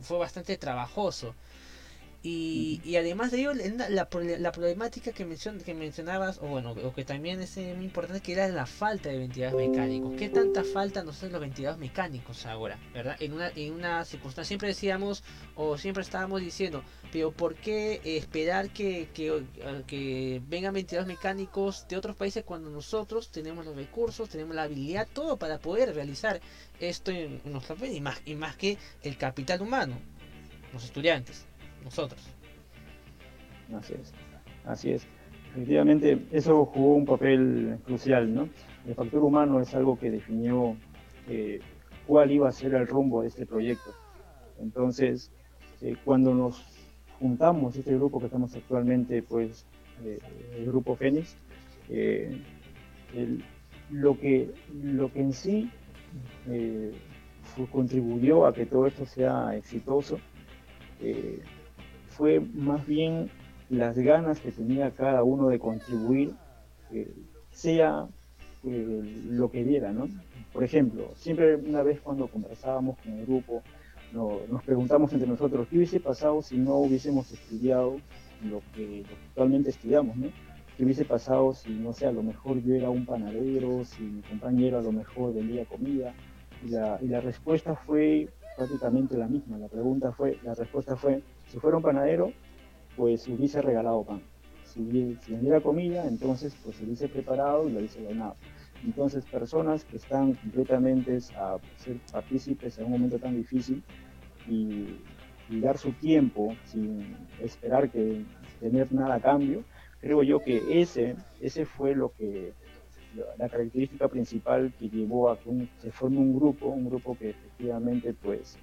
fue 0.02 0.18
bastante 0.18 0.58
trabajoso. 0.58 1.36
Y, 2.22 2.82
y, 2.84 2.98
además 2.98 3.32
de 3.32 3.40
ello, 3.40 3.54
la, 3.54 3.90
la, 3.90 4.52
problemática 4.52 5.14
que, 5.14 5.24
mencion, 5.24 5.60
que 5.62 5.74
mencionabas, 5.74 6.40
o 6.40 6.48
bueno, 6.48 6.72
o 6.72 6.94
que 6.94 7.06
también 7.06 7.40
es 7.40 7.56
muy 7.56 7.86
importante, 7.86 8.22
que 8.22 8.34
era 8.34 8.50
la 8.50 8.66
falta 8.66 9.08
de 9.08 9.20
ventiladores 9.20 9.70
mecánicos. 9.70 10.16
¿Qué 10.18 10.28
tanta 10.28 10.66
falta 10.66 11.02
nos 11.02 11.16
hacen 11.16 11.32
los 11.32 11.40
ventiladores 11.40 11.80
mecánicos 11.80 12.46
ahora? 12.46 12.78
¿Verdad? 12.94 13.16
En 13.22 13.32
una, 13.32 13.50
en 13.56 13.72
una 13.72 14.04
circunstancia, 14.04 14.50
siempre 14.50 14.68
decíamos, 14.68 15.24
o 15.56 15.78
siempre 15.78 16.04
estábamos 16.04 16.42
diciendo, 16.42 16.84
pero 17.10 17.32
¿por 17.32 17.56
qué 17.56 18.02
esperar 18.04 18.72
que, 18.72 19.08
que, 19.14 19.46
que 19.88 20.42
vengan 20.46 20.74
ventiladores 20.74 21.16
mecánicos 21.16 21.88
de 21.88 21.96
otros 21.96 22.18
países 22.18 22.44
cuando 22.44 22.70
nosotros 22.70 23.32
tenemos 23.32 23.66
los 23.66 23.78
recursos, 23.78 24.28
tenemos 24.28 24.56
la 24.56 24.64
habilidad, 24.64 25.08
todo 25.14 25.38
para 25.38 25.58
poder 25.60 25.96
realizar 25.96 26.42
esto 26.82 27.12
en, 27.12 27.42
nuestra 27.46 27.78
y 27.88 28.02
más, 28.02 28.22
y 28.26 28.36
más 28.36 28.58
que 28.58 28.78
el 29.04 29.18
capital 29.18 29.62
humano, 29.62 29.98
los 30.74 30.84
estudiantes? 30.84 31.49
Nosotros. 31.84 32.22
Así 33.76 33.94
es, 33.94 34.14
así 34.66 34.92
es. 34.92 35.08
Efectivamente, 35.56 36.28
eso 36.32 36.66
jugó 36.66 36.96
un 36.96 37.06
papel 37.06 37.80
crucial, 37.86 38.34
¿no? 38.34 38.50
El 38.88 38.96
factor 38.96 39.24
humano 39.24 39.60
es 39.60 39.74
algo 39.74 39.98
que 39.98 40.12
definió 40.12 40.76
eh, 41.28 41.60
cuál 42.08 42.32
iba 42.32 42.48
a 42.48 42.52
ser 42.52 42.76
el 42.76 42.88
rumbo 42.88 43.22
de 43.22 43.30
este 43.30 43.46
proyecto. 43.46 43.92
Entonces, 44.60 45.32
eh, 45.82 45.96
cuando 46.06 46.34
nos 46.36 46.64
juntamos, 47.20 47.76
este 47.76 47.96
grupo 47.96 48.20
que 48.20 48.28
estamos 48.28 48.56
actualmente, 48.56 49.24
pues, 49.24 49.66
eh, 50.04 50.20
el 50.56 50.66
grupo 50.68 50.96
Fénix, 50.96 51.36
lo, 53.90 54.20
que, 54.20 54.52
lo 54.84 55.12
que 55.12 55.20
en 55.20 55.34
sí 55.34 55.72
contribuyó 57.72 58.46
a 58.46 58.54
que 58.54 58.68
todo 58.68 58.86
esto 58.86 59.06
sea 59.06 59.56
exitoso 59.56 60.20
fue 62.20 62.42
más 62.42 62.86
bien 62.86 63.30
las 63.70 63.98
ganas 63.98 64.42
que 64.42 64.52
tenía 64.52 64.92
cada 64.92 65.24
uno 65.24 65.48
de 65.48 65.58
contribuir, 65.58 66.34
eh, 66.92 67.10
sea 67.50 68.08
eh, 68.66 69.24
lo 69.30 69.50
que 69.50 69.64
diera, 69.64 69.94
¿no? 69.94 70.10
Por 70.52 70.66
ejemplo, 70.66 71.14
siempre 71.16 71.56
una 71.56 71.82
vez 71.82 72.02
cuando 72.02 72.28
conversábamos 72.28 72.98
con 72.98 73.14
el 73.14 73.26
grupo, 73.26 73.64
nos 74.12 74.64
preguntamos 74.64 75.14
entre 75.14 75.30
nosotros, 75.30 75.66
¿qué 75.70 75.78
hubiese 75.78 76.02
pasado 76.02 76.42
si 76.42 76.58
no 76.58 76.76
hubiésemos 76.80 77.32
estudiado 77.32 77.96
lo 78.44 78.62
que, 78.76 79.06
actualmente 79.30 79.70
estudiamos, 79.70 80.18
¿no? 80.18 80.28
¿Qué 80.76 80.84
hubiese 80.84 81.06
pasado 81.06 81.54
si, 81.54 81.70
no 81.70 81.94
sé, 81.94 82.06
a 82.06 82.12
lo 82.12 82.22
mejor 82.22 82.62
yo 82.62 82.76
era 82.76 82.90
un 82.90 83.06
panadero, 83.06 83.86
si 83.86 84.04
mi 84.04 84.22
compañero 84.24 84.80
a 84.80 84.82
lo 84.82 84.92
mejor 84.92 85.34
vendía 85.34 85.64
comida? 85.64 86.14
Y 86.66 86.72
la, 86.72 87.00
y 87.02 87.08
la 87.08 87.22
respuesta 87.22 87.76
fue 87.76 88.28
prácticamente 88.58 89.18
la 89.18 89.28
misma. 89.28 89.58
La 89.58 89.70
pregunta 89.70 90.12
fue, 90.12 90.38
la 90.44 90.54
respuesta 90.54 90.98
fue, 90.98 91.24
si 91.50 91.60
fuera 91.60 91.78
un 91.78 91.84
panadero, 91.84 92.32
pues 92.96 93.28
hubiese 93.28 93.62
regalado 93.62 94.04
pan. 94.04 94.22
Si, 94.64 95.18
si 95.22 95.32
vendiera 95.32 95.62
comida, 95.62 96.08
entonces 96.08 96.56
pues 96.64 96.80
hubiese 96.82 97.10
preparado 97.10 97.68
y 97.68 97.72
lo 97.72 97.80
hubiese 97.80 98.04
donado. 98.04 98.36
Entonces, 98.84 99.26
personas 99.26 99.84
que 99.84 99.98
están 99.98 100.34
completamente 100.34 101.18
a 101.36 101.58
ser 101.78 101.98
partícipes 102.12 102.78
en 102.78 102.86
un 102.86 102.92
momento 102.92 103.20
tan 103.20 103.36
difícil 103.36 103.84
y, 104.48 104.98
dar 105.62 105.80
su 105.80 105.92
tiempo 105.94 106.56
sin 106.66 107.18
esperar 107.42 107.90
que 107.90 108.24
tener 108.60 108.94
nada 108.94 109.16
a 109.16 109.20
cambio, 109.20 109.64
creo 110.00 110.22
yo 110.22 110.40
que 110.42 110.80
ese, 110.80 111.16
ese 111.42 111.66
fue 111.66 111.96
lo 111.96 112.12
que 112.12 112.54
la 113.40 113.50
característica 113.50 114.08
principal 114.08 114.72
que 114.78 114.90
llevó 114.90 115.32
a 115.32 115.40
que 115.40 115.68
se 115.82 115.90
forme 115.92 116.20
un 116.20 116.36
grupo, 116.36 116.68
un 116.68 116.88
grupo 116.88 117.18
que 117.18 117.32
efectivamente 117.32 118.14
pues 118.14 118.60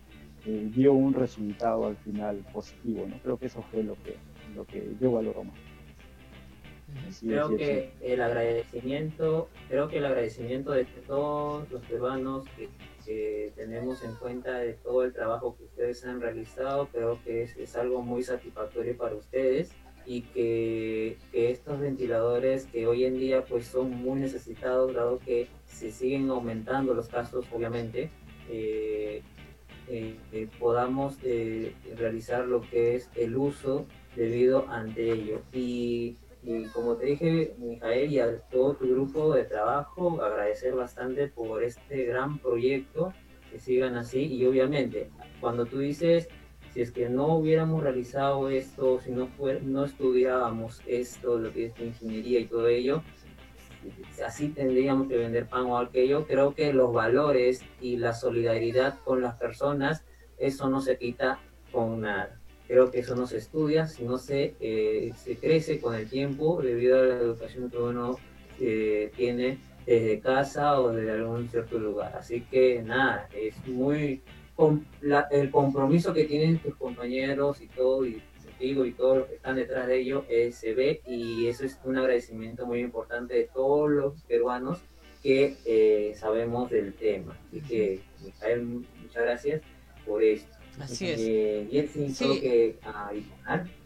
dio 0.47 0.93
un 0.93 1.15
resultado 1.15 1.87
al 1.87 1.97
final 1.97 2.45
positivo, 2.53 3.07
¿no? 3.09 3.19
Creo 3.23 3.38
que 3.38 3.47
eso 3.47 3.62
fue 3.71 3.83
lo 3.83 3.95
que, 4.03 4.17
lo 4.55 4.65
que 4.65 4.95
yo 5.00 5.12
valoro 5.12 5.45
más. 5.45 5.57
creo 7.21 7.57
que 7.57 7.93
el 8.00 8.21
agradecimiento, 8.21 9.49
creo 9.69 9.88
que 9.88 9.99
el 9.99 10.07
agradecimiento 10.07 10.73
de 10.73 10.85
todos 11.07 11.71
los 11.71 11.83
peruanos 11.83 12.45
que, 12.57 12.69
tenemos 13.55 14.03
en 14.03 14.17
cuenta 14.17 14.59
de 14.59 14.73
todo 14.73 15.05
el 15.05 15.12
trabajo 15.12 15.57
que 15.57 15.62
ustedes 15.62 16.05
han 16.05 16.21
realizado, 16.21 16.88
creo 16.88 17.21
que 17.23 17.45
es, 17.45 17.57
es 17.57 17.76
algo 17.76 18.03
muy 18.03 18.25
satisfactorio 18.25 18.97
para 18.97 19.15
ustedes 19.15 19.71
y 20.05 20.23
que, 20.23 21.17
que, 21.31 21.53
estos 21.53 21.79
ventiladores 21.79 22.67
que 22.67 22.88
hoy 22.88 23.05
en 23.05 23.17
día 23.17 23.45
pues 23.45 23.67
son 23.67 23.91
muy 23.91 24.19
necesitados 24.19 24.93
dado 24.93 25.21
que 25.21 25.47
se 25.67 25.93
siguen 25.93 26.31
aumentando 26.31 26.95
los 26.95 27.09
casos 27.09 27.45
obviamente 27.53 28.11
eh, 28.49 29.23
eh, 29.88 30.49
podamos 30.59 31.16
eh, 31.23 31.75
realizar 31.97 32.47
lo 32.47 32.61
que 32.62 32.97
es 32.97 33.11
el 33.14 33.37
uso 33.37 33.87
debido 34.14 34.69
ante 34.69 35.12
ello. 35.12 35.43
Y, 35.52 36.16
como 36.73 36.97
te 36.97 37.07
dije, 37.07 37.55
Mijael, 37.59 38.12
y 38.12 38.21
a 38.21 38.38
todo 38.50 38.75
tu 38.75 38.88
grupo 38.88 39.35
de 39.35 39.45
trabajo, 39.45 40.23
agradecer 40.23 40.75
bastante 40.75 41.26
por 41.26 41.62
este 41.62 42.05
gran 42.05 42.38
proyecto, 42.38 43.12
que 43.50 43.59
sigan 43.59 43.97
así. 43.97 44.25
Y 44.26 44.47
obviamente, 44.47 45.11
cuando 45.40 45.66
tú 45.66 45.78
dices, 45.81 46.28
si 46.73 46.83
es 46.83 46.93
que 46.93 47.09
no 47.09 47.38
hubiéramos 47.38 47.83
realizado 47.83 48.49
esto, 48.49 49.00
si 49.00 49.11
no, 49.11 49.28
fue, 49.28 49.61
no 49.61 49.85
estudiábamos 49.85 50.83
esto, 50.87 51.38
lo 51.38 51.52
que 51.52 51.66
es 51.66 51.81
ingeniería 51.81 52.40
y 52.40 52.47
todo 52.47 52.69
ello, 52.69 53.02
así 54.25 54.49
tendríamos 54.49 55.09
que 55.09 55.16
vender 55.16 55.47
pan 55.47 55.66
o 55.66 55.78
aquello. 55.78 56.26
Creo 56.26 56.55
que 56.55 56.73
los 56.73 56.93
valores 56.93 57.62
y 57.81 57.97
la 57.97 58.14
solidaridad 58.14 58.99
con 59.05 59.23
las 59.23 59.38
personas, 59.38 60.05
eso 60.38 60.69
no 60.69 60.81
se 60.81 60.99
quita 60.99 61.40
con 61.73 62.00
nada. 62.02 62.40
Creo 62.66 62.90
que 62.90 63.00
eso 63.00 63.14
no 63.14 63.26
se 63.26 63.38
estudia, 63.38 63.87
sino 63.87 64.19
se, 64.19 64.55
eh, 64.61 65.12
se 65.16 65.37
crece 65.37 65.81
con 65.81 65.95
el 65.95 66.09
tiempo 66.09 66.61
debido 66.61 66.99
a 66.99 67.02
la 67.05 67.14
educación 67.14 67.71
que 67.71 67.78
uno 67.78 68.16
eh, 68.59 69.12
tiene 69.16 69.59
desde 69.87 70.19
casa 70.21 70.81
o 70.81 70.93
de 70.93 71.11
algún 71.11 71.49
cierto 71.49 71.78
lugar. 71.78 72.16
Así 72.19 72.40
que 72.40 72.83
nada, 72.83 73.28
es 73.33 73.55
muy, 73.69 74.23
con 74.57 74.85
el 75.31 75.50
compromiso 75.50 76.12
que 76.12 76.25
tienen 76.25 76.59
tus 76.59 76.75
compañeros 76.75 77.61
y 77.61 77.69
todo, 77.69 78.05
y 78.05 78.21
y 78.58 78.92
todos 78.92 79.18
los 79.18 79.28
que 79.28 79.34
están 79.36 79.56
detrás 79.56 79.86
de 79.86 80.00
ello, 80.00 80.25
eh, 80.28 80.52
se 80.52 80.75
ve 80.75 81.00
y 81.06 81.46
eso 81.46 81.64
es 81.64 81.78
un 81.84 81.96
agradecimiento 81.96 82.66
muy 82.66 82.80
importante 82.80 83.34
de 83.34 83.44
todos 83.44 83.90
los 83.90 84.14
peruanos 84.22 84.78
que 85.22 85.56
eh, 85.64 86.14
sabemos 86.16 86.70
del 86.70 86.94
tema. 86.94 87.36
Así 87.48 87.60
que, 87.60 88.00
muchas 88.62 89.22
gracias 89.22 89.62
por 90.06 90.22
esto. 90.22 90.56
Así 90.78 91.10
es. 91.10 91.20
Eh, 91.20 91.68
y 91.70 92.08
sí. 92.08 92.40
que 92.40 92.76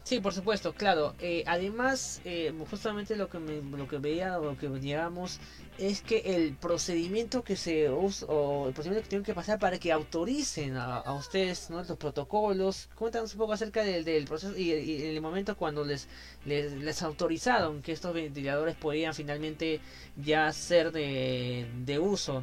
Sí, 0.02 0.18
por 0.18 0.32
supuesto, 0.32 0.72
claro. 0.72 1.14
Eh, 1.20 1.44
además, 1.46 2.20
eh, 2.24 2.52
justamente 2.70 3.16
lo 3.16 3.28
que 3.28 3.38
lo 3.38 3.86
que 3.86 3.98
veía, 3.98 4.38
lo 4.38 4.56
que 4.56 4.68
veíamos 4.68 5.38
es 5.78 6.02
que 6.02 6.18
el 6.36 6.54
procedimiento 6.56 7.44
que 7.44 7.54
se 7.54 7.90
usa 7.90 8.26
o 8.28 8.68
el 8.68 8.74
procedimiento 8.74 9.04
que 9.04 9.10
tienen 9.10 9.24
que 9.24 9.34
pasar 9.34 9.58
para 9.58 9.78
que 9.78 9.92
autoricen 9.92 10.76
a, 10.76 11.12
ustedes, 11.12 11.70
¿no? 11.70 11.78
Los 11.78 11.96
protocolos. 11.96 12.88
Cuéntanos 12.94 13.34
un 13.34 13.38
poco 13.38 13.52
acerca 13.52 13.82
del, 13.82 14.24
proceso 14.24 14.56
y, 14.56 14.72
el 14.72 15.20
momento 15.20 15.56
cuando 15.56 15.84
les, 15.84 16.08
les, 16.44 17.02
autorizaron 17.02 17.82
que 17.82 17.92
estos 17.92 18.14
ventiladores 18.14 18.76
podían 18.76 19.14
finalmente 19.14 19.80
ya 20.16 20.52
ser 20.52 20.92
de, 20.92 21.70
de 21.84 21.98
uso. 21.98 22.42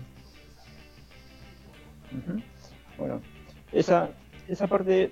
Bueno, 2.98 3.22
esa 3.72 4.12
esa 4.48 4.68
parte, 4.68 5.12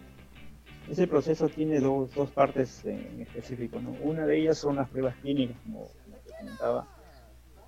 ese 0.90 1.08
proceso 1.08 1.50
tiene 1.50 1.80
dos, 1.80 2.14
dos 2.14 2.30
partes 2.32 2.86
en 2.86 3.22
específico. 3.22 3.80
¿no? 3.80 3.92
Una 4.04 4.26
de 4.26 4.40
ellas 4.40 4.58
son 4.58 4.76
las 4.76 4.90
pruebas 4.90 5.16
clínicas, 5.18 5.58
como, 5.64 5.88
te 6.26 6.32
comentaba, 6.38 6.88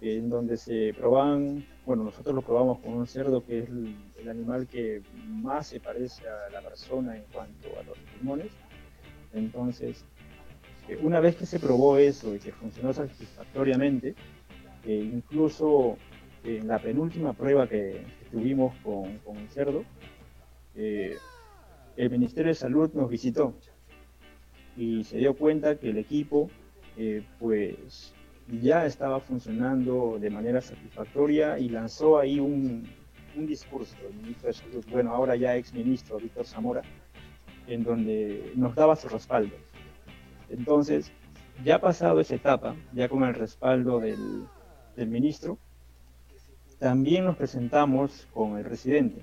en 0.02 0.30
donde 0.30 0.58
se 0.58 0.94
proban, 0.98 1.66
bueno, 1.86 2.04
nosotros 2.04 2.36
lo 2.36 2.42
probamos 2.42 2.80
con 2.80 2.94
un 2.94 3.08
cerdo 3.08 3.44
que 3.44 3.60
es 3.60 3.70
el, 3.70 3.96
animal 4.30 4.68
que 4.68 5.02
más 5.26 5.68
se 5.68 5.80
parece 5.80 6.24
a 6.28 6.50
la 6.52 6.62
persona 6.62 7.16
en 7.16 7.24
cuanto 7.32 7.70
a 7.80 7.84
los 7.84 7.98
pulmones. 7.98 8.52
Entonces, 9.34 10.04
eh, 10.90 11.00
una 11.02 11.22
vez 11.22 11.38
que 11.38 11.46
se 11.46 11.60
probó 11.60 11.98
eso 11.98 12.36
y 12.36 12.40
que 12.40 12.52
funcionó 12.52 12.92
satisfactoriamente, 12.92 14.16
eh, 14.86 15.10
incluso 15.14 15.98
en 16.44 16.68
la 16.68 16.80
penúltima 16.80 17.32
prueba 17.32 17.68
que, 17.70 18.06
tuvimos 18.32 18.76
con, 18.84 19.18
con, 19.20 19.38
el 19.38 19.48
cerdo, 19.48 19.86
eh, 20.76 21.16
el 21.98 22.12
Ministerio 22.12 22.50
de 22.50 22.56
Salud 22.56 22.92
nos 22.94 23.10
visitó 23.10 23.56
y 24.78 25.04
se 25.04 25.18
dio 25.18 25.36
cuenta 25.36 25.78
que 25.78 25.90
el 25.90 25.98
equipo 25.98 26.50
eh, 26.96 27.24
pues 27.40 28.14
ya 28.62 28.86
estaba 28.86 29.20
funcionando 29.20 30.18
de 30.20 30.30
manera 30.30 30.62
satisfactoria 30.62 31.58
y 31.58 31.70
lanzó 31.70 32.20
ahí 32.20 32.40
un, 32.40 32.88
discurso, 33.36 33.96
el 34.08 34.16
ministro 34.16 34.48
de 34.48 34.54
Salud, 34.54 34.86
bueno, 34.90 35.14
ahora 35.14 35.36
ya 35.36 35.56
ex 35.56 35.72
ministro 35.74 36.18
Víctor 36.18 36.46
Zamora, 36.46 36.82
en 37.68 37.84
donde 37.84 38.52
nos 38.56 38.74
daba 38.74 38.96
su 38.96 39.08
respaldo. 39.10 39.56
Entonces, 40.50 41.12
ya 41.64 41.80
pasado 41.80 42.20
esa 42.20 42.34
etapa, 42.34 42.76
ya 42.94 43.08
con 43.10 43.24
el 43.24 43.36
respaldo 43.36 44.00
del, 44.00 44.46
del 44.96 45.08
ministro, 45.08 45.60
también 46.80 47.26
nos 47.26 47.36
presentamos 47.38 48.28
con 48.34 48.58
el 48.58 48.64
residente 48.66 49.22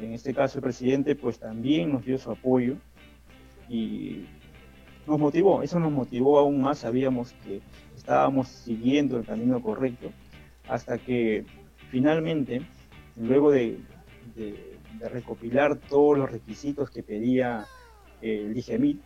en 0.00 0.12
este 0.12 0.34
caso 0.34 0.58
el 0.58 0.62
presidente 0.62 1.14
pues 1.14 1.38
también 1.38 1.92
nos 1.92 2.04
dio 2.04 2.18
su 2.18 2.30
apoyo 2.30 2.76
y 3.68 4.26
nos 5.06 5.18
motivó, 5.18 5.62
eso 5.62 5.78
nos 5.80 5.90
motivó 5.90 6.38
aún 6.38 6.60
más, 6.60 6.78
sabíamos 6.78 7.32
que 7.44 7.60
estábamos 7.96 8.48
siguiendo 8.48 9.18
el 9.18 9.26
camino 9.26 9.60
correcto, 9.62 10.10
hasta 10.68 10.98
que 10.98 11.44
finalmente, 11.90 12.62
luego 13.16 13.50
de, 13.50 13.78
recopilar 15.00 15.76
todos 15.76 16.16
los 16.16 16.30
requisitos 16.30 16.90
que 16.90 17.02
pedía 17.02 17.66
el 18.20 18.54
DIGEMIT, 18.54 19.00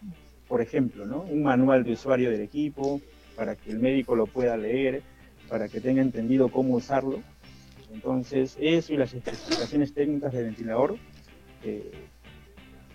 por 0.49 0.61
ejemplo, 0.61 1.07
¿no? 1.07 1.23
un 1.23 1.43
manual 1.43 1.85
de 1.85 1.93
usuario 1.93 2.31
del 2.31 2.41
equipo, 2.41 3.01
para 3.37 3.57
que 3.57 3.71
el 3.71 3.79
médico 3.79 4.15
lo 4.15 4.27
pueda 4.27 4.57
leer, 4.57 5.03
para 5.49 5.69
que 5.69 5.81
tenga 5.81 6.03
entendido 6.03 6.49
cómo 6.49 6.75
usarlo, 6.75 7.23
entonces, 7.93 8.57
eso 8.61 8.93
y 8.93 8.97
las 8.97 9.13
especificaciones 9.13 9.93
técnicas 9.93 10.33
del 10.33 10.47
ventilador, 10.47 10.97
eh, 11.63 11.93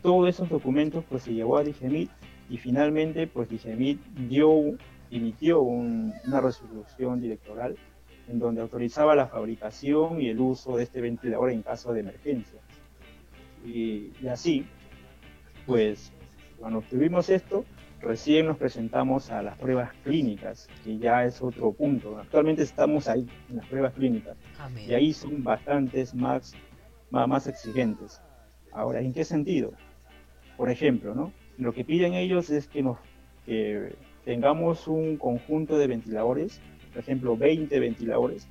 todos 0.02 0.30
esos 0.30 0.50
documentos 0.50 1.04
pues 1.08 1.24
se 1.24 1.34
llevó 1.34 1.58
a 1.58 1.64
Digemit 1.64 2.10
y 2.50 2.58
finalmente 2.58 3.28
pues 3.28 3.50
Digemit 3.50 4.02
dio, 4.28 4.78
emitió 5.12 5.62
una 5.62 6.42
resolución 6.42 7.22
directoral 7.22 7.76
en 8.28 8.40
donde 8.40 8.62
autorizaba 8.62 9.16
la 9.16 9.28
fabricación 9.28 10.22
y 10.22 10.30
el 10.30 10.40
uso 10.40 10.78
de 10.78 10.84
este 10.84 11.02
ventilador 11.02 11.52
en 11.52 11.62
caso 11.62 11.94
de 11.94 12.02
emergencia. 12.02 12.60
Y, 13.66 14.12
y 14.22 14.28
así, 14.28 14.66
pues 15.66 16.12
cuando 16.60 16.80
obtuvimos 16.80 17.30
esto, 17.30 17.66
Recién 18.02 18.46
nos 18.46 18.58
presentamos 18.58 19.32
a 19.32 19.42
las 19.42 19.58
pruebas 19.58 19.92
clínicas, 20.04 20.68
que 20.84 20.98
ya 21.00 21.26
es 21.26 21.42
otro 21.42 21.72
punto. 21.74 22.20
Actualmente 22.20 22.62
estamos 22.62 23.08
ahí, 23.08 23.28
en 23.50 23.58
las 23.58 23.66
pruebas 23.66 23.94
clínicas. 23.94 24.38
Y 24.88 24.94
ahí 24.94 25.14
son 25.14 25.44
bastantes 25.44 26.14
más, 26.14 26.54
más, 27.10 27.48
exigentes. 27.48 28.22
Ahora, 28.72 29.02
¿en 29.02 29.14
qué 29.14 29.24
sentido? 29.24 29.74
Por 30.58 30.70
ejemplo, 30.70 31.16
¿no? 31.16 31.34
Lo 31.58 31.74
que 31.74 31.84
piden 31.84 32.14
ellos 32.14 32.52
es 32.52 32.68
que, 32.68 32.84
nos, 32.84 33.00
que 33.46 33.96
tengamos 34.26 34.88
un 34.88 35.18
conjunto 35.18 35.78
de 35.80 35.88
ventiladores, 35.88 36.62
por 36.94 37.00
ejemplo, 37.00 37.36
20 37.36 37.80
ventiladores, 37.80 38.48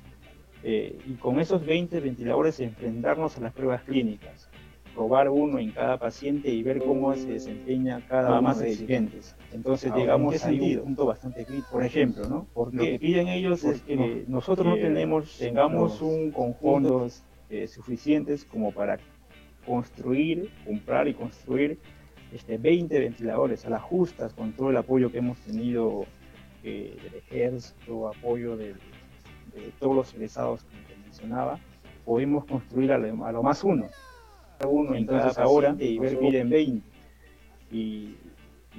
eh, 0.63 0.99
y 1.05 1.13
con 1.13 1.39
esos 1.39 1.65
20 1.65 2.01
ventiladores 2.01 2.59
enfrentarnos 2.59 3.37
a 3.37 3.41
las 3.41 3.53
pruebas 3.53 3.83
clínicas 3.83 4.49
probar 4.97 5.29
uno 5.29 5.59
en 5.59 5.71
cada 5.71 5.99
paciente 5.99 6.49
y 6.49 6.63
ver 6.63 6.79
cómo 6.79 7.13
se 7.13 7.27
desempeña 7.27 8.01
cada 8.07 8.31
uno 8.31 8.41
más 8.41 8.59
exigentes. 8.61 9.35
Entonces 9.53 9.93
llegamos 9.93 10.43
a 10.43 10.49
un 10.49 10.79
punto 10.79 11.05
bastante 11.05 11.45
crítico. 11.45 11.67
Por 11.71 11.85
ejemplo, 11.85 12.27
¿no? 12.27 12.47
Porque 12.51 12.77
lo 12.77 12.83
que 12.83 12.99
piden 12.99 13.27
ellos 13.27 13.63
es 13.63 13.83
que 13.83 14.25
nosotros 14.27 14.65
no 14.65 14.75
tenemos, 14.75 15.37
tengamos 15.37 16.01
un 16.01 16.31
conjunto 16.31 17.07
eh, 17.51 17.67
suficientes 17.67 18.43
como 18.43 18.71
para 18.71 18.97
construir, 19.67 20.49
comprar 20.65 21.07
y 21.07 21.13
construir 21.13 21.77
este, 22.33 22.57
20 22.57 22.99
ventiladores 22.99 23.67
a 23.67 23.69
las 23.69 23.83
justas 23.83 24.33
con 24.33 24.53
todo 24.53 24.71
el 24.71 24.77
apoyo 24.77 25.11
que 25.11 25.19
hemos 25.19 25.37
tenido 25.41 26.05
eh, 26.63 26.97
del 27.03 27.15
ejército, 27.15 28.07
apoyo 28.07 28.57
de, 28.57 28.73
todos 29.79 29.95
los 29.95 30.13
egresados 30.15 30.65
que 30.87 30.95
mencionaba, 31.03 31.59
podemos 32.03 32.45
construir 32.45 32.91
a 32.91 32.97
lo 32.97 33.43
más 33.43 33.63
uno 33.63 33.85
uno, 34.65 34.95
entonces 34.95 35.37
ahora 35.37 35.75
y 35.77 35.99
ver 35.99 36.35
en 36.35 36.49
20. 36.49 36.87
Y, 37.71 38.15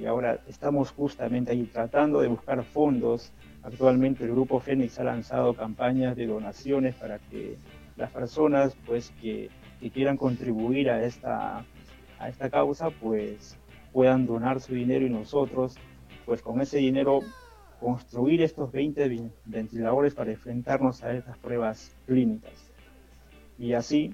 ahora 0.07 0.39
estamos 0.47 0.91
justamente 0.91 1.51
ahí 1.51 1.63
tratando 1.63 2.21
de 2.21 2.27
buscar 2.27 2.63
fondos. 2.63 3.31
Actualmente 3.63 4.23
el 4.23 4.31
grupo 4.31 4.59
Fénix 4.59 4.97
ha 4.99 5.03
lanzado 5.03 5.53
campañas 5.53 6.15
de 6.15 6.25
donaciones 6.25 6.95
para 6.95 7.19
que 7.19 7.57
las 7.97 8.09
personas 8.11 8.75
pues 8.85 9.11
que, 9.21 9.49
quieran 9.93 10.17
contribuir 10.17 10.89
a 10.89 11.03
esta, 11.05 11.65
a 12.17 12.29
esta 12.29 12.49
causa 12.49 12.89
pues 12.89 13.57
puedan 13.91 14.25
donar 14.25 14.59
su 14.61 14.73
dinero 14.73 15.05
y 15.05 15.09
nosotros 15.09 15.75
pues 16.25 16.41
con 16.41 16.61
ese 16.61 16.77
dinero 16.77 17.21
construir 17.79 18.41
estos 18.41 18.71
20 18.71 19.31
ventiladores 19.45 20.13
para 20.13 20.31
enfrentarnos 20.31 21.03
a 21.03 21.13
estas 21.13 21.37
pruebas 21.37 21.95
clínicas. 22.05 22.71
Y 23.57 23.73
así 23.73 24.13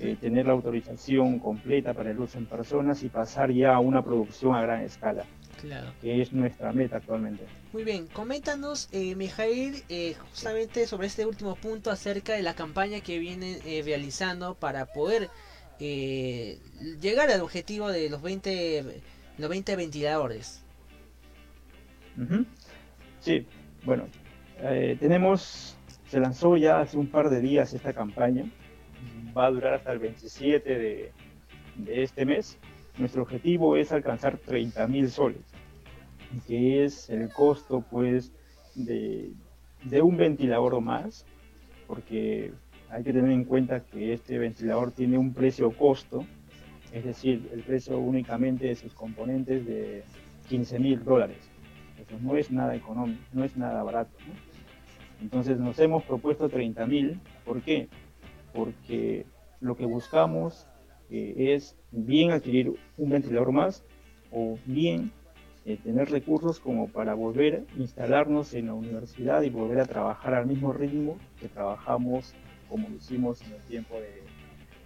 eh, 0.00 0.16
tener 0.20 0.46
la 0.46 0.52
autorización 0.52 1.38
completa 1.38 1.94
para 1.94 2.10
el 2.10 2.18
uso 2.18 2.38
en 2.38 2.46
personas 2.46 3.02
y 3.02 3.08
pasar 3.08 3.50
ya 3.50 3.74
a 3.74 3.80
una 3.80 4.02
producción 4.02 4.54
a 4.54 4.62
gran 4.62 4.82
escala. 4.82 5.24
Claro. 5.60 5.92
que 6.00 6.20
es 6.20 6.32
nuestra 6.32 6.72
meta 6.72 6.96
actualmente. 6.96 7.44
Muy 7.72 7.84
bien, 7.84 8.08
coméntanos, 8.08 8.88
eh, 8.90 9.14
Mijail, 9.14 9.84
eh, 9.88 10.14
justamente 10.14 10.86
sobre 10.88 11.06
este 11.06 11.24
último 11.24 11.54
punto 11.54 11.90
acerca 11.90 12.32
de 12.32 12.42
la 12.42 12.54
campaña 12.54 13.00
que 13.00 13.20
vienen 13.20 13.58
eh, 13.64 13.82
realizando 13.84 14.54
para 14.54 14.86
poder 14.86 15.30
llegar 15.78 17.28
al 17.30 17.40
objetivo 17.40 17.90
de 17.90 18.08
los 18.08 18.22
20, 18.22 19.02
los 19.38 19.50
20 19.50 19.74
ventiladores. 19.74 20.62
Sí, 23.18 23.44
bueno, 23.84 24.06
tenemos, 25.00 25.76
se 26.06 26.20
lanzó 26.20 26.56
ya 26.56 26.78
hace 26.78 26.96
un 26.96 27.08
par 27.08 27.30
de 27.30 27.40
días 27.40 27.72
esta 27.72 27.92
campaña 27.92 28.44
va 29.36 29.46
a 29.46 29.50
durar 29.50 29.74
hasta 29.74 29.92
el 29.92 29.98
27 29.98 30.78
de, 30.78 31.12
este 31.86 32.24
mes. 32.24 32.58
Nuestro 32.98 33.22
objetivo 33.22 33.76
es 33.76 33.92
alcanzar 33.92 34.36
30 34.36 34.86
mil 34.86 35.10
soles, 35.10 35.42
que 36.46 36.84
es 36.84 37.08
el 37.08 37.30
costo 37.30 37.84
pues 37.90 38.32
de, 38.74 39.32
un 40.02 40.16
ventilador 40.16 40.74
o 40.74 40.80
más, 40.80 41.24
porque 41.86 42.52
hay 42.90 43.02
que 43.02 43.12
tener 43.12 43.30
en 43.30 43.44
cuenta 43.44 43.80
que 43.80 44.12
este 44.12 44.38
ventilador 44.38 44.92
tiene 44.92 45.16
un 45.16 45.32
precio 45.32 45.70
costo, 45.70 46.26
es 46.92 47.04
decir, 47.04 47.48
el 47.52 47.62
precio 47.62 47.98
únicamente 47.98 48.66
de 48.66 48.74
sus 48.74 48.92
componentes 48.92 49.64
de 49.64 50.04
15 50.48 50.78
mil 50.78 51.02
dólares. 51.02 51.38
Eso 51.98 52.18
no 52.20 52.36
es 52.36 52.50
nada 52.50 52.74
económico, 52.74 53.22
no 53.32 53.44
es 53.44 53.56
nada 53.56 53.82
barato. 53.82 54.10
Entonces 55.22 55.58
nos 55.58 55.78
hemos 55.78 56.02
propuesto 56.02 56.48
30 56.48 56.86
mil. 56.86 57.20
¿Por 57.44 57.62
qué? 57.62 57.88
Porque 58.52 59.26
lo 59.60 59.76
que 59.76 59.86
buscamos 59.86 60.66
que 61.08 61.54
es 61.54 61.76
bien 61.90 62.30
adquirir 62.30 62.72
un 62.96 63.10
ventilador 63.10 63.52
más 63.52 63.84
o 64.30 64.58
bien 64.64 65.12
eh, 65.64 65.76
tener 65.76 66.10
recursos 66.10 66.58
como 66.58 66.88
para 66.88 67.14
volver 67.14 67.66
a 67.76 67.78
instalarnos 67.78 68.54
en 68.54 68.66
la 68.66 68.74
universidad 68.74 69.42
y 69.42 69.50
volver 69.50 69.80
a 69.80 69.86
trabajar 69.86 70.34
al 70.34 70.46
mismo 70.46 70.72
ritmo 70.72 71.18
que 71.38 71.48
trabajamos 71.48 72.34
como 72.68 72.88
lo 72.88 72.96
hicimos 72.96 73.42
en 73.42 73.52
el 73.52 73.60
tiempo 73.62 73.96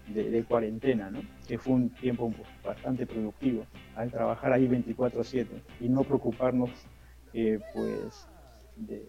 de, 0.09 0.44
cuarentena, 0.44 1.11
¿no? 1.11 1.20
que 1.48 1.59
fue 1.59 1.74
un 1.74 1.90
tiempo 1.90 2.33
bastante 2.64 3.07
productivo 3.07 3.64
al 3.94 4.11
trabajar 4.11 4.52
ahí 4.52 4.68
24/7 4.68 5.46
y 5.81 5.88
no 5.88 6.02
preocuparnos 6.02 6.70
eh, 7.33 7.59
pues 7.72 8.26
de, 8.76 9.05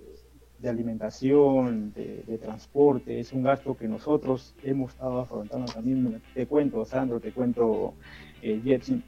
alimentación, 0.65 1.93
de, 1.93 2.37
transporte, 2.41 3.19
es 3.19 3.31
un 3.31 3.43
gasto 3.43 3.77
que 3.77 3.87
nosotros 3.87 4.55
hemos 4.63 4.93
estado 4.93 5.19
afrontando 5.19 5.71
también. 5.71 6.21
Te 6.33 6.47
cuento, 6.47 6.83
Sandro, 6.85 7.19
te 7.19 7.31
cuento, 7.31 7.93
eh, 8.41 8.59
Jetson, 8.63 9.03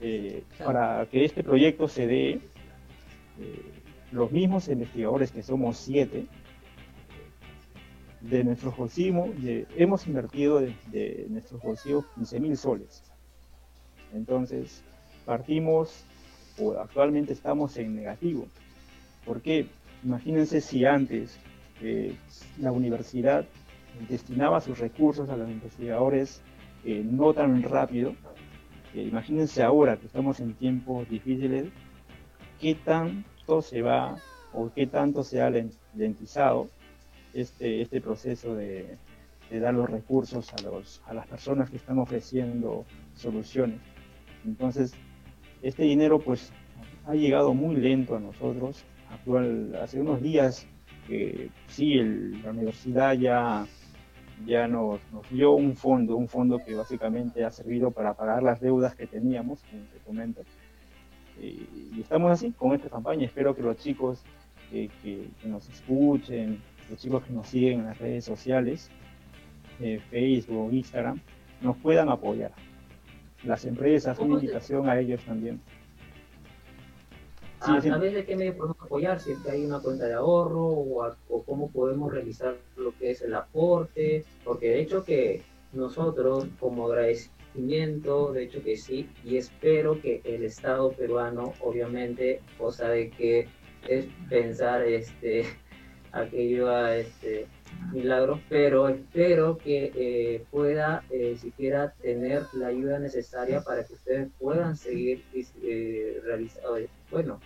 eh, 0.00 0.42
para 0.64 1.06
que 1.06 1.24
este 1.24 1.44
proyecto 1.44 1.86
se 1.88 2.06
dé, 2.06 2.30
eh, 2.30 2.40
los 4.10 4.30
mismos 4.32 4.68
investigadores 4.68 5.30
que 5.30 5.42
somos 5.42 5.76
siete, 5.76 6.26
de 8.20 8.44
nuestros 8.44 8.76
bolsillos, 8.76 9.30
hemos 9.76 10.06
invertido 10.06 10.60
de, 10.60 11.26
nuestros 11.28 11.60
bolsillos 11.60 12.04
15 12.14 12.40
mil 12.40 12.56
soles. 12.56 13.02
Entonces, 14.14 14.84
partimos, 15.24 16.04
o 16.58 16.72
actualmente 16.72 17.32
estamos 17.32 17.76
en 17.76 17.96
negativo. 17.96 18.46
porque 19.24 19.66
Imagínense 20.04 20.60
si 20.60 20.84
antes 20.84 21.38
eh, 21.80 22.16
la 22.58 22.72
universidad 22.72 23.44
destinaba 24.08 24.60
sus 24.60 24.78
recursos 24.78 25.28
a 25.28 25.36
los 25.36 25.48
investigadores 25.48 26.42
no 26.84 27.32
tan 27.32 27.62
rápido, 27.62 28.14
imagínense 28.94 29.62
ahora 29.62 29.96
que 29.96 30.06
estamos 30.06 30.40
en 30.40 30.54
tiempos 30.54 31.08
difíciles, 31.08 31.66
qué 32.60 32.74
tanto 32.74 33.62
se 33.62 33.82
va 33.82 34.16
o 34.52 34.70
qué 34.74 34.86
tanto 34.86 35.22
se 35.22 35.40
ha 35.40 35.50
lentizado 35.94 36.68
este, 37.34 37.82
este 37.82 38.00
proceso 38.00 38.54
de, 38.54 38.98
dar 39.50 39.74
los 39.74 39.90
recursos 39.90 40.52
a, 40.54 40.62
los, 40.62 41.02
a 41.06 41.12
las 41.12 41.26
personas 41.26 41.68
que 41.68 41.76
están 41.76 41.98
ofreciendo 41.98 42.86
soluciones. 43.14 43.80
Entonces, 44.46 44.94
este 45.62 45.82
dinero 45.82 46.18
pues 46.18 46.50
ha 47.06 47.14
llegado 47.14 47.52
muy 47.52 47.76
lento 47.76 48.16
a 48.16 48.20
nosotros. 48.20 48.84
Actual, 49.12 49.76
hace 49.82 50.00
unos 50.00 50.22
días 50.22 50.66
que 51.06 51.50
sí, 51.68 51.94
la 52.42 52.50
universidad 52.50 53.14
ya 53.14 53.66
ya 54.46 54.66
nos, 54.66 55.00
dio 55.30 55.52
un 55.52 55.76
fondo, 55.76 56.16
un 56.16 56.28
fondo 56.28 56.58
que 56.58 56.74
básicamente 56.74 57.44
ha 57.44 57.50
servido 57.50 57.90
para 57.90 58.14
pagar 58.14 58.42
las 58.42 58.60
deudas 58.60 58.94
que 58.94 59.06
teníamos, 59.06 59.62
como 59.62 59.82
te 59.84 59.98
comento. 59.98 60.42
Y, 61.40 62.00
estamos 62.00 62.32
así 62.32 62.52
con 62.52 62.72
esta 62.72 62.88
campaña. 62.88 63.26
Espero 63.26 63.54
que 63.54 63.62
los 63.62 63.76
chicos 63.76 64.22
que, 64.70 65.28
nos 65.44 65.68
escuchen, 65.68 66.60
los 66.90 66.98
chicos 66.98 67.24
que 67.24 67.32
nos 67.32 67.46
siguen 67.46 67.80
en 67.80 67.86
las 67.86 67.98
redes 67.98 68.24
sociales, 68.24 68.90
eh, 69.80 70.00
Facebook, 70.10 70.72
Instagram, 70.72 71.20
nos 71.60 71.76
puedan 71.76 72.08
apoyar. 72.08 72.52
Las 73.44 73.64
empresas, 73.64 74.18
una 74.18 74.34
invitación 74.34 74.88
a 74.88 74.98
ellos 74.98 75.20
también 75.24 75.60
a 77.64 77.80
través 77.80 78.14
de 78.14 78.24
qué 78.24 78.36
medio 78.36 78.56
podemos 78.56 78.76
apoyar, 78.80 79.20
si 79.20 79.32
es 79.32 79.38
que 79.38 79.50
hay 79.50 79.64
una 79.64 79.80
cuenta 79.80 80.06
de 80.06 80.14
ahorro 80.14 80.66
o, 80.66 81.14
cómo 81.46 81.70
podemos 81.70 82.12
realizar 82.12 82.56
lo 82.76 82.96
que 82.98 83.10
es 83.10 83.22
el 83.22 83.34
aporte, 83.34 84.24
porque 84.44 84.70
de 84.70 84.80
hecho 84.80 85.04
que 85.04 85.42
nosotros 85.72 86.46
como 86.58 86.86
agradecimiento, 86.86 88.32
de 88.32 88.44
hecho 88.44 88.62
que 88.62 88.76
sí, 88.76 89.08
y 89.24 89.36
espero 89.36 90.00
que 90.00 90.20
el 90.24 90.44
Estado 90.44 90.92
peruano, 90.92 91.54
obviamente, 91.60 92.40
cosa 92.58 92.88
de 92.88 93.10
que 93.10 93.48
es 93.88 94.06
pensar 94.28 94.82
este 94.82 95.44
aquello 96.12 96.70
a 96.70 96.96
este 96.96 97.46
milagro, 97.92 98.40
pero 98.48 98.88
espero 98.88 99.56
que 99.56 99.92
eh, 99.94 100.44
pueda 100.50 101.04
eh, 101.10 101.36
siquiera 101.38 101.94
tener 102.02 102.44
la 102.52 102.68
ayuda 102.68 102.98
necesaria 102.98 103.62
para 103.62 103.84
que 103.84 103.94
ustedes 103.94 104.28
puedan 104.38 104.76
seguir 104.76 105.24
eh, 105.62 106.20
realizando, 106.22 106.76
bueno, 107.10 107.40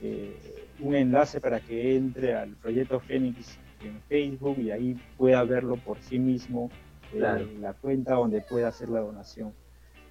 eh, 0.00 0.61
un 0.80 0.94
enlace 0.94 1.40
para 1.40 1.60
que 1.60 1.96
entre 1.96 2.34
al 2.34 2.50
proyecto 2.56 3.00
Fénix 3.00 3.58
en 3.82 4.00
Facebook 4.08 4.58
y 4.58 4.70
ahí 4.70 5.00
pueda 5.16 5.42
verlo 5.44 5.76
por 5.76 5.98
sí 6.00 6.18
mismo, 6.18 6.70
eh, 7.12 7.18
la 7.60 7.74
cuenta 7.74 8.14
donde 8.14 8.40
pueda 8.40 8.68
hacer 8.68 8.88
la 8.88 9.00
donación. 9.00 9.52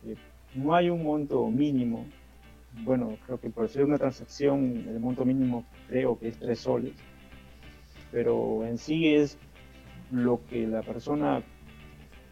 Eh, 0.06 0.16
no 0.56 0.76
hay 0.76 0.90
un 0.90 1.04
monto 1.04 1.48
mínimo, 1.48 2.06
bueno, 2.84 3.18
creo 3.26 3.40
que 3.40 3.50
por 3.50 3.70
ser 3.70 3.86
una 3.86 3.98
transacción 3.98 4.86
el 4.88 5.00
monto 5.00 5.26
mínimo 5.26 5.66
creo 5.88 6.18
que 6.20 6.30
es 6.30 6.38
tres 6.38 6.60
soles, 6.60 6.94
pero 8.12 8.66
en 8.66 8.78
sí 8.78 9.14
es 9.14 9.38
lo 10.12 10.42
que 10.50 10.68
la 10.68 10.82
persona 10.82 11.42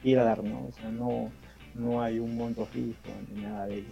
quiera 0.02 0.24
dar, 0.24 0.44
¿no? 0.44 0.68
O 0.68 0.72
sea, 0.72 0.90
no, 0.90 1.32
no 1.76 2.02
hay 2.02 2.20
un 2.20 2.36
monto 2.36 2.66
fijo 2.66 2.96
ni 3.34 3.42
nada 3.42 3.68
de 3.68 3.80
ello. 3.80 3.88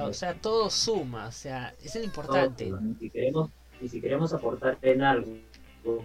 O 0.00 0.12
sea, 0.12 0.34
todo 0.34 0.70
suma, 0.70 1.28
o 1.28 1.32
sea, 1.32 1.74
es 1.82 1.96
el 1.96 2.04
importante. 2.04 2.66
y, 2.66 2.94
si 2.98 3.10
queremos, 3.10 3.50
y 3.80 3.88
si 3.88 4.00
queremos 4.00 4.32
aportar 4.32 4.78
en 4.82 5.02
algo 5.02 5.36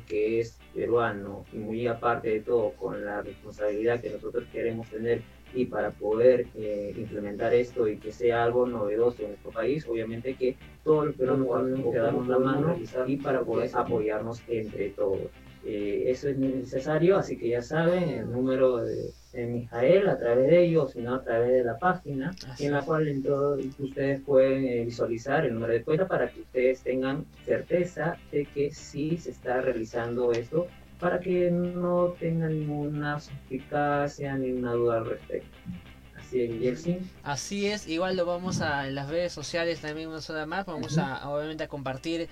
que 0.08 0.40
es 0.40 0.58
peruano 0.74 1.46
y 1.54 1.58
muy 1.58 1.88
aparte 1.88 2.30
de 2.30 2.40
todo, 2.42 2.72
con 2.72 3.06
la 3.06 3.22
responsabilidad 3.22 4.02
que 4.02 4.10
nosotros 4.10 4.46
queremos 4.52 4.88
tener 4.90 5.22
y 5.54 5.66
para 5.66 5.92
poder 5.92 6.48
eh, 6.56 6.94
implementar 6.98 7.54
esto 7.54 7.88
y 7.88 7.98
que 7.98 8.12
sea 8.12 8.44
algo 8.44 8.68
novedoso 8.68 9.24
en 9.24 9.30
nuestro 9.30 9.52
país, 9.52 9.88
obviamente 9.88 10.36
que 10.36 10.58
todos 10.84 11.08
los 11.08 11.16
peruanos 11.16 11.48
tenemos 11.64 11.94
que 11.94 12.00
darnos 12.00 12.28
la 12.28 12.40
mano 12.40 12.78
y 13.08 13.18
para 13.18 13.42
poder 13.42 13.70
apoyarnos 13.74 14.42
entre 14.48 14.90
todos. 14.90 15.30
Eh, 15.66 16.06
eso 16.08 16.30
es 16.30 16.38
necesario, 16.38 17.18
así 17.18 17.38
que 17.38 17.50
ya 17.50 17.62
saben, 17.62 18.10
el 18.10 18.32
número 18.32 18.78
de, 18.78 19.12
Mijael 19.34 20.08
a 20.10 20.18
través 20.18 20.50
de 20.50 20.66
ellos, 20.66 20.92
sino 20.92 21.16
a 21.16 21.24
través 21.24 21.52
de 21.52 21.64
la 21.64 21.78
página, 21.78 22.36
en 22.60 22.72
la 22.72 22.82
cual 22.82 23.08
en 23.08 23.24
todo, 23.24 23.58
ustedes 23.80 24.22
pueden 24.22 24.66
eh, 24.66 24.86
visualizar 24.86 25.46
el 25.46 25.54
número 25.54 25.74
de 25.74 25.84
cuenta 25.84 26.08
para 26.08 26.30
que 26.30 26.42
ustedes 26.42 26.82
tengan 26.82 27.26
certeza 27.46 28.18
de 28.32 28.46
que 28.46 28.72
sí 28.72 29.18
se 29.18 29.32
está 29.32 29.62
realizando 29.62 30.32
esto, 30.32 30.68
para 31.00 31.20
que 31.20 31.52
no 31.52 32.16
tengan 32.20 32.60
ninguna 32.60 33.20
suspicacia 33.20 34.36
ni 34.36 34.52
una 34.52 34.74
duda 34.74 34.98
al 35.00 35.06
respecto. 35.06 35.58
Así 36.18 36.68
es, 36.68 36.88
Así 37.24 37.68
es, 37.68 37.88
igual 37.88 38.18
lo 38.18 38.26
vamos 38.26 38.60
a 38.60 38.88
en 38.88 38.96
las 38.96 39.10
redes 39.10 39.32
sociales 39.32 39.80
también 39.80 40.10
una 40.10 40.20
sola 40.20 40.46
más, 40.46 40.66
vamos 40.66 40.98
a 40.98 41.30
obviamente 41.30 41.64
a 41.64 41.68
compartir 41.70 42.28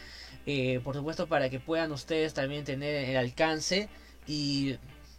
eh, 0.46 0.80
por 0.84 0.96
supuesto 0.96 1.28
para 1.28 1.50
que 1.50 1.60
puedan 1.60 1.92
ustedes 1.92 2.34
también 2.34 2.66
tener 2.66 3.10
el 3.10 3.18
alcance 3.18 3.90
y 4.28 4.78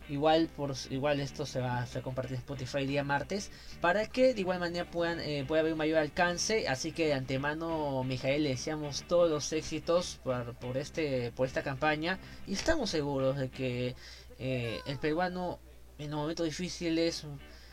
igual 0.08 0.48
por 0.56 0.74
igual 0.90 1.20
esto 1.20 1.46
se 1.46 1.60
va, 1.60 1.82
a 1.82 2.02
compartir 2.02 2.34
en 2.34 2.38
Spotify 2.38 2.86
día 2.86 3.04
martes 3.04 3.50
para 3.80 4.06
que 4.06 4.34
de 4.34 4.40
igual 4.40 4.60
manera 4.60 4.90
puedan 4.90 5.20
eh, 5.20 5.44
pueda 5.46 5.60
haber 5.60 5.72
un 5.72 5.78
mayor 5.78 5.98
alcance 5.98 6.68
así 6.68 6.92
que 6.92 7.06
de 7.06 7.14
antemano 7.14 8.04
Mijael 8.04 8.44
le 8.44 8.50
deseamos 8.50 9.02
todos 9.04 9.30
los 9.30 9.52
éxitos 9.52 10.20
por, 10.22 10.54
por 10.54 10.76
este 10.76 11.32
por 11.32 11.46
esta 11.46 11.62
campaña 11.62 12.18
y 12.46 12.52
estamos 12.52 12.90
seguros 12.90 13.36
de 13.36 13.48
que 13.48 13.94
eh, 14.38 14.80
el 14.86 14.98
peruano 14.98 15.58
en 15.98 16.12
un 16.14 16.20
momento 16.20 16.44
difícil 16.44 16.98
es 16.98 17.26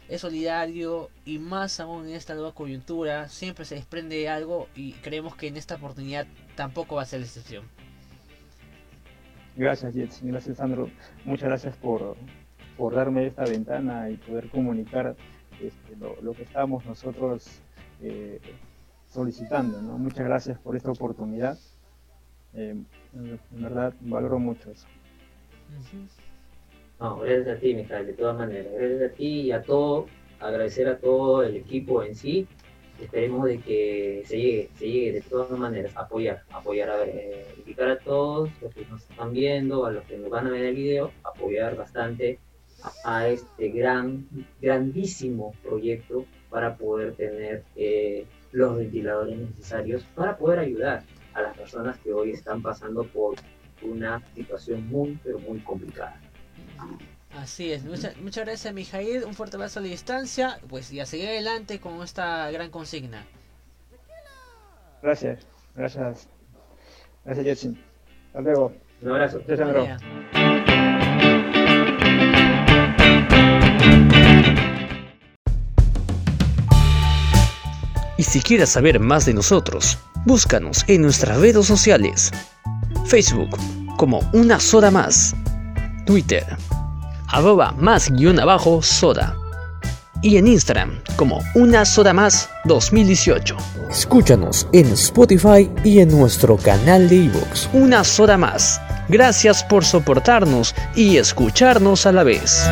es 0.10 0.22
solidario 0.22 1.10
y 1.26 1.40
más 1.40 1.80
aún 1.80 2.08
en 2.08 2.16
esta 2.16 2.34
nueva 2.34 2.54
coyuntura 2.54 3.30
siempre 3.30 3.66
se 3.66 3.76
desprende 3.76 4.28
algo 4.28 4.68
y 4.76 4.94
creemos 4.94 5.36
que 5.36 5.48
en 5.48 5.58
esta 5.58 5.76
oportunidad 5.76 6.28
tampoco 6.56 6.96
va 6.96 7.04
a 7.04 7.06
ser 7.06 7.22
la 7.22 7.26
excepción. 7.26 7.70
Gracias 9.56 9.94
Jets, 9.94 10.24
gracias 10.24 10.58
Sandro, 10.58 10.90
muchas 11.26 11.48
gracias 11.48 11.78
por, 11.78 12.16
por 12.76 12.96
darme 12.96 13.28
esta 13.28 13.46
ventana 13.46 14.10
y 14.10 14.18
poder 14.18 14.50
comunicar 14.50 15.16
este, 15.62 15.96
lo, 15.96 16.34
que 16.34 16.44
estamos 16.44 16.86
nosotros 16.86 17.62
eh, 18.02 18.40
solicitando. 19.08 19.80
¿no? 19.82 19.98
Muchas 19.98 20.26
gracias 20.26 20.58
por 20.60 20.76
esta 20.76 20.92
oportunidad. 20.92 21.58
Eh, 22.56 22.76
en 23.14 23.40
verdad 23.52 23.94
valoro 24.02 24.40
mucho 24.40 24.72
eso. 24.72 24.88
No, 27.00 27.20
gracias 27.20 27.58
a 27.58 27.60
ti, 27.60 27.76
Mijael, 27.76 28.08
de 28.08 28.14
todas 28.14 28.38
maneras. 28.38 28.74
Gracias 28.74 29.12
a 29.12 29.14
ti 29.14 29.42
y 29.42 29.52
a 29.52 29.62
todo, 29.62 30.08
agradecer 30.40 30.88
a 30.88 30.98
todo 31.00 31.44
el 31.44 31.56
equipo 31.56 32.04
en 32.04 32.16
sí. 32.16 32.48
Esperemos 33.04 33.46
de 33.46 33.60
que 33.60 34.24
se 34.26 34.38
llegue, 34.38 34.70
se 34.76 34.88
llegue 34.90 35.12
de 35.14 35.22
todas 35.22 35.52
maneras, 35.52 35.96
apoyar, 35.98 36.44
apoyar, 36.52 36.90
a 36.90 36.98
ver, 36.98 37.48
invitar 37.58 37.90
a 37.90 38.00
todos 38.00 38.50
los 38.62 38.74
que 38.74 38.86
nos 38.86 39.02
están 39.02 39.34
viendo, 39.34 39.86
a 39.86 39.92
los 39.92 40.06
que 40.06 40.18
nos 40.18 40.30
van 40.30 40.48
a 40.48 40.52
ver 40.52 40.64
el 40.66 40.76
video, 40.76 41.12
apoyar 41.24 41.76
bastante 41.76 42.40
a, 43.04 43.28
este 43.28 43.70
gran, 43.70 44.28
grandísimo 44.62 45.54
proyecto 45.64 46.26
para 46.50 46.78
poder 46.78 47.14
tener 47.16 47.64
eh, 47.76 48.26
los 48.52 48.78
ventiladores 48.78 49.38
necesarios 49.38 50.04
para 50.16 50.38
poder 50.38 50.60
ayudar 50.60 51.04
a 51.34 51.42
las 51.42 51.58
personas 51.58 51.98
que 52.00 52.14
hoy 52.14 52.32
están 52.32 52.62
pasando 52.62 53.04
por 53.04 53.36
una 53.82 54.24
situación 54.34 54.88
muy, 54.88 55.20
pero 55.24 55.40
muy 55.40 55.60
complicada. 55.60 56.20
Así 57.40 57.72
es, 57.72 57.84
muchas 57.84 58.46
gracias 58.46 58.74
Mijail, 58.74 59.26
un 59.26 59.34
fuerte 59.34 59.56
abrazo 59.56 59.80
a 59.80 59.82
la 59.82 59.90
distancia, 59.90 60.60
pues 60.70 60.92
y 60.94 61.00
a 61.00 61.06
seguir 61.06 61.30
adelante 61.30 61.80
con 61.80 62.02
esta 62.04 62.50
gran 62.52 62.70
consigna. 62.70 63.26
Gracias, 65.02 65.46
gracias, 65.76 66.28
gracias 67.26 67.46
Jetsin. 67.46 67.84
Hasta 68.28 68.42
luego. 68.42 68.74
Un 69.02 69.10
abrazo. 69.12 69.42
Y 78.18 78.24
si 78.24 78.42
quieres 78.42 78.70
saber 78.70 79.00
más 79.00 79.26
de 79.26 79.34
nosotros, 79.34 80.00
búscanos 80.26 80.86
en 80.88 81.02
nuestras 81.02 81.40
redes 81.40 81.66
sociales. 81.66 82.32
Facebook 83.06 83.58
como 83.98 84.22
una 84.34 84.60
soda 84.60 84.92
más. 84.92 85.36
Twitter 86.06 86.46
arroba 87.34 87.74
más 87.78 88.12
guion 88.12 88.40
abajo 88.40 88.82
soda. 88.82 89.36
Y 90.22 90.38
en 90.38 90.48
Instagram 90.48 91.02
como 91.18 91.42
una 91.56 91.84
soda 91.84 92.14
más 92.14 92.50
2018. 92.64 93.58
Escúchanos 93.90 94.68
en 94.72 94.88
Spotify 94.94 95.70
y 95.84 96.00
en 96.00 96.10
nuestro 96.10 96.56
canal 96.56 97.10
de 97.10 97.16
iVoox. 97.16 97.68
Una 97.74 98.06
soda 98.06 98.38
más. 98.38 98.80
Gracias 99.10 99.64
por 99.66 99.84
soportarnos 99.84 100.74
y 100.96 101.18
escucharnos 101.18 102.06
a 102.06 102.14
la 102.14 102.24
vez. 102.24 102.64